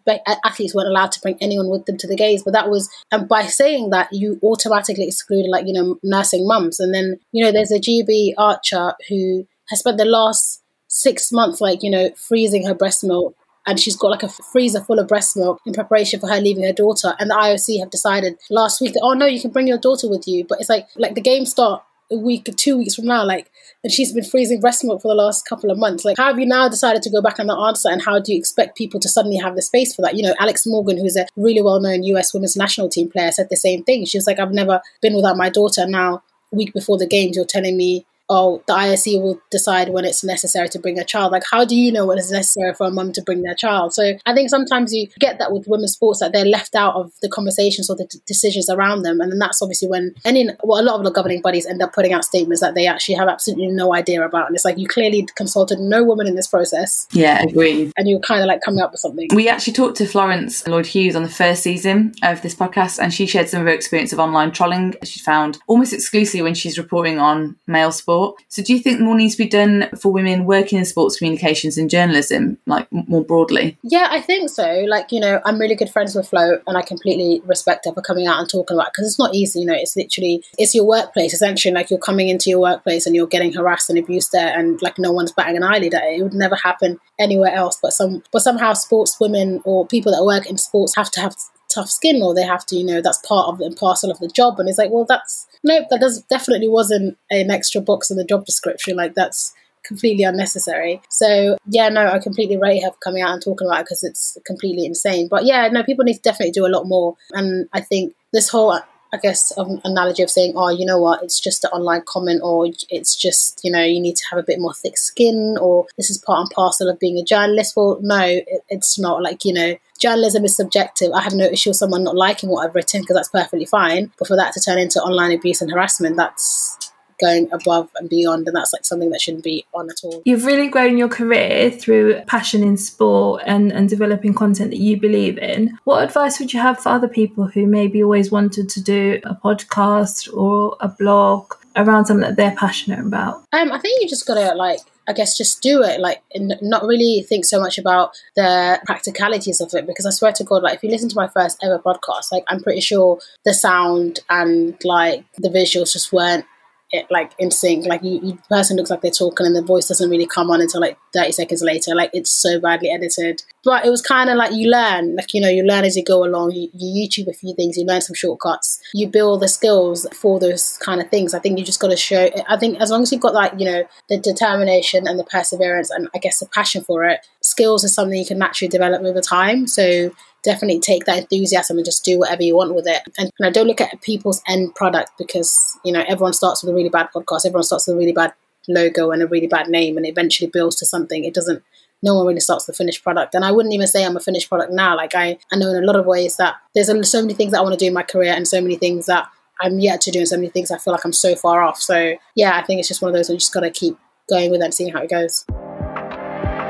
athletes 0.44 0.75
weren't 0.75 0.88
allowed 0.88 1.12
to 1.12 1.21
bring 1.21 1.38
anyone 1.40 1.71
with 1.71 1.87
them 1.87 1.97
to 1.99 2.09
the 2.09 2.16
games. 2.16 2.42
But 2.42 2.54
that 2.54 2.68
was 2.68 2.90
and 3.12 3.28
by 3.28 3.44
saying 3.44 3.90
that 3.90 4.09
you 4.12 4.38
automatically 4.42 5.06
excluded 5.06 5.49
like 5.49 5.66
you 5.66 5.73
know 5.73 5.99
nursing 6.02 6.47
mums. 6.47 6.80
And 6.80 6.92
then 6.92 7.18
you 7.33 7.44
know 7.44 7.52
there's 7.52 7.73
a 7.73 7.78
GB 7.78 8.33
archer 8.37 8.94
who 9.09 9.47
has 9.68 9.78
spent 9.78 9.99
the 9.99 10.04
last 10.04 10.63
six 10.94 11.32
months 11.32 11.60
like 11.60 11.82
you 11.82 11.90
know 11.90 12.10
freezing 12.16 12.64
her 12.64 12.74
breast 12.74 13.02
milk 13.02 13.34
and 13.66 13.80
she's 13.80 13.96
got 13.96 14.10
like 14.10 14.22
a 14.22 14.28
freezer 14.28 14.80
full 14.80 14.98
of 14.98 15.08
breast 15.08 15.36
milk 15.36 15.60
in 15.66 15.72
preparation 15.72 16.20
for 16.20 16.28
her 16.28 16.38
leaving 16.40 16.64
her 16.64 16.72
daughter. 16.72 17.14
And 17.18 17.30
the 17.30 17.34
IOC 17.34 17.80
have 17.80 17.88
decided 17.88 18.36
last 18.50 18.80
week 18.80 18.92
that 18.92 19.00
oh 19.02 19.14
no, 19.14 19.26
you 19.26 19.40
can 19.40 19.50
bring 19.50 19.66
your 19.66 19.78
daughter 19.78 20.08
with 20.08 20.28
you, 20.28 20.44
but 20.46 20.60
it's 20.60 20.68
like 20.68 20.86
like 20.96 21.14
the 21.14 21.20
games 21.20 21.50
start 21.50 21.82
a 22.12 22.16
week 22.16 22.48
or 22.48 22.52
two 22.52 22.76
weeks 22.76 22.94
from 22.94 23.06
now, 23.06 23.24
like, 23.24 23.50
and 23.82 23.90
she's 23.90 24.12
been 24.12 24.24
freezing 24.24 24.60
breast 24.60 24.84
milk 24.84 25.00
for 25.00 25.08
the 25.08 25.14
last 25.14 25.48
couple 25.48 25.70
of 25.70 25.78
months. 25.78 26.04
Like, 26.04 26.18
how 26.18 26.26
have 26.26 26.38
you 26.38 26.46
now 26.46 26.68
decided 26.68 27.02
to 27.02 27.10
go 27.10 27.22
back 27.22 27.40
on 27.40 27.46
the 27.46 27.56
answer, 27.56 27.88
and 27.88 28.02
how 28.02 28.18
do 28.18 28.32
you 28.32 28.38
expect 28.38 28.76
people 28.76 29.00
to 29.00 29.08
suddenly 29.08 29.38
have 29.38 29.56
the 29.56 29.62
space 29.62 29.94
for 29.94 30.02
that? 30.02 30.14
You 30.14 30.22
know, 30.22 30.34
Alex 30.38 30.66
Morgan, 30.66 30.98
who's 30.98 31.16
a 31.16 31.26
really 31.36 31.62
well-known 31.62 32.02
US 32.04 32.34
women's 32.34 32.56
national 32.56 32.88
team 32.88 33.08
player, 33.10 33.32
said 33.32 33.48
the 33.50 33.56
same 33.56 33.84
thing. 33.84 34.04
She 34.04 34.18
was 34.18 34.26
like, 34.26 34.38
"I've 34.38 34.52
never 34.52 34.80
been 35.00 35.14
without 35.14 35.36
my 35.36 35.48
daughter. 35.48 35.86
Now, 35.86 36.22
week 36.52 36.72
before 36.72 36.98
the 36.98 37.06
games, 37.06 37.36
you're 37.36 37.46
telling 37.46 37.76
me." 37.76 38.06
Oh, 38.28 38.62
the 38.66 38.73
ISC 38.73 39.21
will 39.21 39.40
decide 39.50 39.90
when 39.90 40.04
it's 40.04 40.25
necessary 40.25 40.69
to 40.71 40.78
bring 40.78 40.99
a 40.99 41.04
child. 41.04 41.33
Like, 41.33 41.43
how 41.50 41.64
do 41.64 41.76
you 41.76 41.93
know 41.93 42.07
when 42.07 42.19
it's 42.19 42.31
necessary 42.31 42.75
for 42.75 42.87
a 42.87 42.90
mum 42.90 43.12
to 43.12 43.23
bring 43.23 43.43
their 43.43 43.54
child? 43.54 43.95
So 43.95 44.14
I 44.26 44.35
think 44.35 44.50
sometimes 44.50 44.93
you 44.93 45.09
get 45.19 45.38
that 45.38 45.52
with 45.52 45.66
women's 45.66 45.93
sports 45.93 46.21
that 46.21 46.33
they're 46.33 46.45
left 46.45 46.75
out 46.75 46.95
of 46.95 47.12
the 47.23 47.28
conversations 47.28 47.90
or 47.90 47.97
the 47.97 48.07
d- 48.07 48.19
decisions 48.26 48.71
around 48.71 49.02
them, 49.02 49.21
and 49.21 49.31
then 49.31 49.38
that's 49.38 49.61
obviously 49.62 49.88
when 49.88 50.14
any 50.25 50.49
well, 50.62 50.81
a 50.81 50.85
lot 50.85 50.99
of 50.99 51.04
the 51.04 51.11
governing 51.11 51.43
bodies 51.43 51.66
end 51.66 51.83
up 51.83 51.93
putting 51.93 52.12
out 52.12 52.25
statements 52.25 52.61
that 52.61 52.75
they 52.75 52.87
actually 52.87 53.16
have 53.16 53.28
absolutely 53.28 53.69
no 53.69 53.95
idea 53.95 54.25
about, 54.25 54.47
and 54.47 54.54
it's 54.54 54.64
like 54.64 54.78
you 54.78 54.88
clearly 54.88 55.26
consulted 55.37 55.78
no 55.78 56.02
woman 56.02 56.26
in 56.26 56.35
this 56.35 56.47
process. 56.47 57.07
Yeah, 57.12 57.43
agreed. 57.43 57.93
And 57.97 58.09
you're 58.09 58.21
kind 58.21 58.40
of 58.40 58.47
like 58.47 58.61
coming 58.62 58.81
up 58.81 58.93
with 58.93 59.00
something. 59.00 59.28
We 59.35 59.49
actually 59.49 59.75
talked 59.75 59.97
to 59.99 60.07
Florence 60.07 60.66
Lloyd 60.66 60.87
Hughes 60.87 61.16
on 61.16 61.23
the 61.23 61.28
first 61.28 61.62
season 61.62 62.14
of 62.23 62.43
this 62.43 62.54
podcast, 62.54 62.99
and 62.99 63.12
she 63.12 63.26
shared 63.26 63.49
some 63.49 63.61
of 63.61 63.66
her 63.66 63.73
experience 63.73 64.12
of 64.12 64.19
online 64.19 64.52
trolling 64.52 64.95
she 65.02 65.21
found 65.21 65.59
almost 65.66 65.93
exclusively 65.93 66.43
when 66.43 66.54
she's 66.54 66.78
reporting 66.78 67.19
on 67.19 67.57
male 67.66 67.93
sport. 68.14 68.42
So, 68.49 68.62
do 68.62 68.73
you 68.73 68.80
think 68.80 69.00
more 69.00 69.16
needs 69.16 69.37
to 69.37 69.42
be 69.42 69.49
done 69.49 69.88
for 69.99 70.12
women 70.12 70.44
working 70.44 70.78
in 70.78 70.85
sports 70.85 71.16
communications 71.16 71.78
and 71.78 71.90
journalism, 71.90 72.59
like 72.66 72.87
more 72.92 73.25
broadly? 73.25 73.76
Yeah, 73.83 74.09
I 74.11 74.21
think 74.21 74.50
so. 74.50 74.85
Like, 74.88 75.12
you 75.12 75.21
know, 75.21 75.40
I'm 75.44 75.59
really 75.59 75.75
good 75.75 75.90
friends 75.90 76.14
with 76.14 76.28
Flo, 76.28 76.59
and 76.66 76.76
I 76.76 76.83
completely 76.83 77.42
respect 77.47 77.87
her 77.87 77.92
for 77.92 78.02
coming 78.02 78.26
out 78.26 78.38
and 78.38 78.49
talking 78.49 78.76
about 78.76 78.88
it 78.88 78.92
because 78.94 79.09
it's 79.09 79.18
not 79.18 79.35
easy. 79.35 79.61
You 79.61 79.66
know, 79.66 79.75
it's 79.75 79.97
literally 79.97 80.42
it's 80.59 80.75
your 80.75 80.87
workplace 80.87 81.33
essentially. 81.33 81.75
Like, 81.75 81.90
you're 81.90 81.99
coming 81.99 82.28
into 82.28 82.50
your 82.50 82.61
workplace 82.61 83.06
and 83.06 83.14
you're 83.14 83.26
getting 83.26 83.52
harassed 83.52 83.90
and 83.90 83.99
abused 83.99 84.33
there, 84.33 84.59
and 84.59 84.80
like 84.83 84.99
no 84.99 85.12
one's 85.12 85.33
batting 85.33 85.56
an 85.56 85.62
eyelid 85.62 85.94
at 85.94 86.04
it. 86.04 86.21
It 86.21 86.23
would 86.23 86.35
never 86.35 86.56
happen 86.56 86.99
anywhere 87.18 87.52
else. 87.52 87.78
But 87.80 87.92
some, 87.92 88.23
but 88.33 88.42
somehow, 88.42 88.73
sports 88.75 89.18
women 89.21 89.61
or 89.64 89.87
people 89.87 90.12
that 90.12 90.25
work 90.25 90.47
in 90.47 90.59
sports 90.59 90.97
have 90.97 91.11
to 91.12 91.21
have 91.21 91.35
tough 91.75 91.90
skin 91.90 92.23
or 92.23 92.35
they 92.35 92.43
have 92.43 92.64
to 92.66 92.76
you 92.76 92.85
know 92.85 93.00
that's 93.00 93.19
part 93.26 93.49
of 93.49 93.61
and 93.61 93.76
parcel 93.76 94.11
of 94.11 94.19
the 94.21 94.28
job. 94.28 94.59
And 94.59 94.69
it's 94.69 94.78
like 94.78 94.90
well 94.90 95.04
that's 95.04 95.47
nope 95.62 95.87
that 95.90 96.00
does 96.00 96.23
definitely 96.23 96.69
wasn't 96.69 97.19
an 97.31 97.50
extra 97.50 97.81
box 97.81 98.11
in 98.11 98.16
the 98.16 98.25
job 98.25 98.45
description. 98.45 98.97
Like 98.97 99.14
that's 99.14 99.54
completely 99.85 100.25
unnecessary. 100.25 101.02
So 101.11 101.57
yeah 101.66 101.88
no 101.88 102.07
i 102.07 102.19
completely 102.19 102.57
rate 102.57 102.83
her 102.83 102.90
coming 103.02 103.23
out 103.23 103.33
and 103.33 103.43
talking 103.43 103.66
about 103.66 103.81
it 103.81 103.85
because 103.85 104.04
it's 104.04 104.38
completely 104.47 104.87
insane. 104.87 105.28
But 105.31 105.45
yeah 105.45 105.69
no 105.69 105.83
people 105.83 106.04
need 106.04 106.14
to 106.14 106.23
definitely 106.23 106.52
do 106.52 106.66
a 106.66 106.75
lot 106.75 106.85
more. 106.85 107.16
And 107.33 107.69
i 107.73 107.81
think 107.81 108.14
this 108.33 108.49
whole 108.49 108.78
I 109.14 109.18
guess, 109.18 109.52
an 109.56 109.80
analogy 109.85 110.25
of 110.25 110.30
saying, 110.30 110.54
oh, 110.56 110.71
you 110.71 110.85
know 110.85 111.00
what, 111.00 111.23
it's 111.23 111.38
just 111.38 111.62
an 111.62 111.71
online 111.71 112.02
comment, 112.04 112.40
or 112.42 112.66
it's 112.90 113.14
just, 113.14 113.61
you 113.62 113.71
know, 113.71 113.83
you 113.83 114.00
need 114.00 114.16
to 114.16 114.25
have 114.30 114.40
a 114.40 114.42
bit 114.42 114.59
more 114.59 114.75
thick 114.75 114.99
skin, 114.99 115.56
or 115.61 115.87
this 115.97 116.11
is 116.11 116.18
part 116.18 116.40
and 116.40 116.50
parcel 116.50 116.90
of 116.90 116.99
being 116.99 117.16
a 117.18 117.25
journalist. 117.25 117.76
Well, 117.76 117.99
no, 118.02 118.21
it, 118.21 118.64
it's 118.68 118.99
not. 118.99 119.23
Like, 119.23 119.44
you 119.44 119.54
know, 119.54 119.76
journalism 120.00 120.44
is 120.44 120.56
subjective. 120.56 121.12
I 121.12 121.23
have 121.23 121.35
no 121.35 121.47
issue 121.47 121.71
with 121.71 121.76
someone 121.76 122.02
not 122.02 122.16
liking 122.16 122.50
what 122.50 122.66
I've 122.66 122.75
written 122.75 123.02
because 123.02 123.14
that's 123.14 123.28
perfectly 123.28 123.66
fine. 123.66 124.11
But 124.18 124.26
for 124.26 124.37
that 124.37 124.52
to 124.54 124.61
turn 124.61 124.78
into 124.78 125.00
online 125.00 125.30
abuse 125.30 125.62
and 125.62 125.71
harassment, 125.71 126.16
that's 126.16 126.84
going 127.21 127.49
above 127.52 127.90
and 127.97 128.09
beyond 128.09 128.47
and 128.47 128.56
that's 128.56 128.73
like 128.73 128.85
something 128.85 129.11
that 129.11 129.21
shouldn't 129.21 129.44
be 129.44 129.64
on 129.75 129.90
at 129.90 130.00
all 130.04 130.23
you've 130.25 130.44
really 130.44 130.68
grown 130.68 130.99
your 130.99 131.09
career 131.09 131.71
through 131.71 132.21
passion 132.26 132.62
in 132.62 132.76
sport 132.76 133.42
and, 133.47 133.73
and 133.73 133.88
developing 133.88 134.35
content 134.35 134.71
that 134.71 134.78
you 134.78 134.99
believe 134.99 135.38
in 135.38 135.76
what 135.85 136.02
advice 136.02 136.38
would 136.38 136.52
you 136.52 136.61
have 136.61 136.78
for 136.78 136.88
other 136.90 137.09
people 137.09 137.47
who 137.47 137.66
maybe 137.66 138.02
always 138.02 138.30
wanted 138.30 138.68
to 138.68 138.83
do 138.83 139.21
a 139.25 139.35
podcast 139.35 140.33
or 140.35 140.76
a 140.80 140.88
blog 140.88 141.52
around 141.76 142.06
something 142.06 142.23
that 142.23 142.37
they're 142.37 142.56
passionate 142.56 143.00
about 143.00 143.44
um, 143.52 143.73
i 143.73 143.78
think 143.78 144.00
you 144.00 144.09
just 144.09 144.26
gotta 144.26 144.54
like 144.54 144.80
I 145.06 145.12
guess 145.12 145.37
just 145.37 145.61
do 145.62 145.83
it, 145.83 146.00
like, 146.00 146.23
and 146.35 146.54
not 146.62 146.85
really 146.85 147.25
think 147.28 147.44
so 147.44 147.61
much 147.61 147.76
about 147.76 148.16
the 148.37 148.80
practicalities 148.87 149.61
of 149.61 149.75
it. 149.75 149.87
Because 149.87 150.06
I 150.06 150.11
swear 150.11 150.33
to 150.33 150.44
God, 150.44 150.62
like, 150.62 150.76
if 150.76 150.83
you 150.83 150.90
listen 150.90 151.09
to 151.11 151.16
my 151.16 151.28
first 151.28 151.62
ever 151.62 151.78
podcast, 151.78 152.33
like, 152.33 152.44
I'm 152.49 152.62
pretty 152.62 152.80
sure 152.80 153.18
the 153.44 153.52
sound 153.52 154.21
and 154.30 154.76
like 154.85 155.25
the 155.37 155.50
visuals 155.50 155.92
just 155.92 156.12
weren't 156.12 156.47
it 156.94 157.06
like 157.10 157.32
in 157.38 157.50
sync. 157.50 157.86
Like 157.86 158.02
you, 158.02 158.20
you, 158.22 158.38
person 158.48 158.76
looks 158.76 158.90
like 158.90 159.00
they're 159.00 159.10
talking 159.10 159.46
and 159.46 159.54
the 159.54 159.62
voice 159.62 159.88
doesn't 159.88 160.08
really 160.10 160.26
come 160.26 160.50
on 160.50 160.60
until 160.60 160.80
like 160.80 160.98
30 161.12 161.32
seconds 161.32 161.62
later. 161.62 161.94
Like 161.94 162.10
it's 162.12 162.30
so 162.30 162.60
badly 162.60 162.90
edited. 162.90 163.42
But 163.64 163.84
it 163.84 163.90
was 163.90 164.02
kind 164.02 164.30
of 164.30 164.36
like 164.36 164.52
you 164.52 164.70
learn, 164.70 165.16
like, 165.16 165.32
you 165.32 165.40
know, 165.40 165.48
you 165.48 165.64
learn 165.64 165.84
as 165.84 165.96
you 165.96 166.04
go 166.04 166.24
along. 166.24 166.52
You, 166.52 166.68
you 166.74 167.08
YouTube 167.08 167.28
a 167.28 167.32
few 167.32 167.54
things, 167.54 167.76
you 167.76 167.84
learn 167.84 168.00
some 168.00 168.14
shortcuts, 168.14 168.80
you 168.92 169.08
build 169.08 169.40
the 169.40 169.48
skills 169.48 170.06
for 170.12 170.38
those 170.38 170.78
kind 170.78 171.00
of 171.00 171.08
things. 171.08 171.34
I 171.34 171.38
think 171.38 171.58
you 171.58 171.64
just 171.64 171.80
got 171.80 171.90
to 171.90 171.96
show, 171.96 172.30
I 172.48 172.58
think 172.58 172.80
as 172.80 172.90
long 172.90 173.02
as 173.02 173.12
you've 173.12 173.20
got 173.20 173.34
like, 173.34 173.52
you 173.58 173.64
know, 173.64 173.84
the 174.08 174.18
determination 174.18 175.06
and 175.06 175.18
the 175.18 175.24
perseverance 175.24 175.90
and 175.90 176.09
I 176.14 176.18
guess 176.18 176.38
the 176.38 176.46
passion 176.46 176.85
for 176.85 177.04
it, 177.04 177.26
skills 177.42 177.85
is 177.85 177.94
something 177.94 178.18
you 178.18 178.26
can 178.26 178.38
naturally 178.38 178.68
develop 178.68 179.02
over 179.02 179.20
time. 179.20 179.66
So 179.66 180.11
definitely 180.44 180.78
take 180.78 181.07
that 181.07 181.18
enthusiasm 181.18 181.78
and 181.78 181.85
just 181.85 182.04
do 182.04 182.18
whatever 182.18 182.42
you 182.42 182.54
want 182.54 182.74
with 182.74 182.87
it. 182.87 183.02
And 183.18 183.30
you 183.38 183.46
know, 183.46 183.50
don't 183.50 183.66
look 183.66 183.80
at 183.80 184.00
people's 184.02 184.42
end 184.46 184.74
product 184.74 185.12
because 185.18 185.78
you 185.85 185.92
know 185.92 186.04
everyone 186.07 186.35
starts 186.35 186.62
with 186.62 186.70
a 186.70 186.74
really 186.74 186.90
bad 186.90 187.09
podcast, 187.14 187.46
everyone 187.46 187.64
starts 187.64 187.87
with 187.87 187.96
a 187.96 187.98
really 187.98 188.12
bad 188.12 188.33
logo 188.68 189.11
and 189.11 189.22
a 189.22 189.26
really 189.26 189.46
bad 189.46 189.68
name, 189.68 189.96
and 189.96 190.07
eventually 190.07 190.50
builds 190.50 190.76
to 190.76 190.87
something. 190.87 191.24
It 191.24 191.35
doesn't. 191.35 191.62
No 192.02 192.14
one 192.14 192.26
really 192.26 192.40
starts 192.40 192.66
the 192.66 192.74
finished 192.74 193.02
product, 193.02 193.35
and 193.35 193.44
I 193.44 193.50
wouldn't 193.50 193.74
even 193.74 193.87
say 193.87 194.04
I'm 194.04 194.16
a 194.16 194.20
finished 194.20 194.48
product 194.48 194.72
now. 194.72 194.96
Like 194.96 195.14
I, 195.14 195.38
I 195.50 195.57
know 195.57 195.70
in 195.70 195.83
a 195.83 195.87
lot 195.87 195.96
of 195.96 196.04
ways 196.04 196.37
that 196.37 196.57
there's 196.74 197.11
so 197.11 197.22
many 197.22 197.35
things 197.35 197.52
that 197.52 197.59
I 197.59 197.62
want 197.62 197.72
to 197.72 197.83
do 197.83 197.87
in 197.87 197.94
my 197.94 198.02
career, 198.02 198.33
and 198.35 198.46
so 198.46 198.61
many 198.61 198.76
things 198.76 199.07
that 199.07 199.26
I'm 199.61 199.80
yet 199.80 200.02
to 200.02 200.11
do, 200.11 200.18
and 200.20 200.28
so 200.28 200.37
many 200.37 200.50
things 200.50 200.70
I 200.70 200.78
feel 200.78 200.92
like 200.92 201.04
I'm 201.04 201.12
so 201.12 201.35
far 201.35 201.62
off. 201.62 201.80
So 201.80 202.16
yeah, 202.35 202.57
I 202.57 202.62
think 202.62 202.78
it's 202.78 202.88
just 202.88 203.00
one 203.00 203.09
of 203.09 203.14
those. 203.14 203.30
We 203.30 203.37
just 203.37 203.54
got 203.54 203.61
to 203.61 203.70
keep 203.70 203.98
going 204.28 204.50
with 204.50 204.61
it 204.61 204.64
and 204.64 204.74
seeing 204.74 204.92
how 204.92 205.00
it 205.00 205.11
goes. 205.11 205.46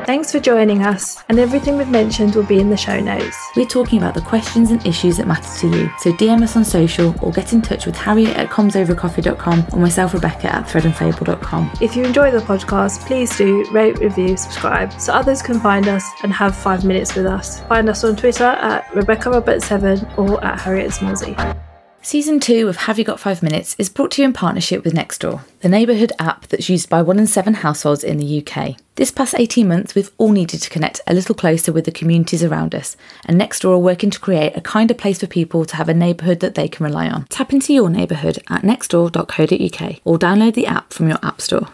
Thanks 0.06 0.30
for 0.30 0.38
joining 0.38 0.82
us, 0.82 1.22
and 1.30 1.38
everything 1.38 1.78
we've 1.78 1.88
mentioned 1.88 2.34
will 2.34 2.44
be 2.44 2.60
in 2.60 2.68
the 2.68 2.76
show 2.76 3.00
notes. 3.00 3.36
We're 3.56 3.64
talking 3.64 3.98
about 3.98 4.12
the 4.12 4.20
questions 4.20 4.70
and 4.70 4.84
issues 4.86 5.16
that 5.16 5.26
matter 5.26 5.48
to 5.60 5.68
you, 5.68 5.90
so 5.98 6.12
DM 6.12 6.42
us 6.42 6.56
on 6.56 6.64
social 6.64 7.14
or 7.22 7.32
get 7.32 7.54
in 7.54 7.62
touch 7.62 7.86
with 7.86 7.96
Harriet 7.96 8.36
at 8.36 8.50
comsovercoffee.com 8.50 9.66
or 9.72 9.78
myself, 9.78 10.12
Rebecca, 10.12 10.54
at 10.54 10.66
threadandfable.com. 10.66 11.70
If 11.80 11.96
you 11.96 12.04
enjoy 12.04 12.30
the 12.30 12.40
podcast, 12.40 13.06
please 13.06 13.34
do 13.36 13.64
rate, 13.72 13.98
review, 13.98 14.36
subscribe 14.36 14.92
so 15.00 15.14
others 15.14 15.40
can 15.40 15.58
find 15.58 15.88
us 15.88 16.04
and 16.22 16.32
have 16.32 16.54
five 16.54 16.84
minutes 16.84 17.14
with 17.14 17.24
us. 17.24 17.60
Find 17.60 17.88
us 17.88 18.04
on 18.04 18.14
Twitter 18.14 18.44
at 18.44 18.94
Rebecca 18.94 19.30
Robert7 19.30 20.18
or 20.18 20.44
at 20.44 20.60
Harriet 20.60 20.90
Smallsy. 20.90 21.63
Season 22.04 22.38
2 22.38 22.68
of 22.68 22.76
Have 22.76 22.98
You 22.98 23.04
Got 23.04 23.18
5 23.18 23.42
Minutes 23.42 23.74
is 23.78 23.88
brought 23.88 24.10
to 24.10 24.20
you 24.20 24.26
in 24.26 24.34
partnership 24.34 24.84
with 24.84 24.92
Nextdoor, 24.92 25.40
the 25.60 25.70
neighbourhood 25.70 26.12
app 26.18 26.46
that's 26.48 26.68
used 26.68 26.90
by 26.90 27.00
one 27.00 27.18
in 27.18 27.26
seven 27.26 27.54
households 27.54 28.04
in 28.04 28.18
the 28.18 28.46
UK. 28.46 28.76
This 28.96 29.10
past 29.10 29.34
18 29.38 29.66
months, 29.66 29.94
we've 29.94 30.10
all 30.18 30.30
needed 30.30 30.60
to 30.60 30.68
connect 30.68 31.00
a 31.06 31.14
little 31.14 31.34
closer 31.34 31.72
with 31.72 31.86
the 31.86 31.90
communities 31.90 32.44
around 32.44 32.74
us, 32.74 32.98
and 33.24 33.40
Nextdoor 33.40 33.72
are 33.72 33.78
working 33.78 34.10
to 34.10 34.20
create 34.20 34.54
a 34.54 34.60
kinder 34.60 34.92
place 34.92 35.20
for 35.20 35.26
people 35.26 35.64
to 35.64 35.76
have 35.76 35.88
a 35.88 35.94
neighbourhood 35.94 36.40
that 36.40 36.56
they 36.56 36.68
can 36.68 36.84
rely 36.84 37.08
on. 37.08 37.24
Tap 37.30 37.54
into 37.54 37.72
your 37.72 37.88
neighbourhood 37.88 38.36
at 38.50 38.60
nextdoor.co.uk 38.60 40.00
or 40.04 40.18
download 40.18 40.52
the 40.52 40.66
app 40.66 40.92
from 40.92 41.08
your 41.08 41.18
App 41.22 41.40
Store. 41.40 41.62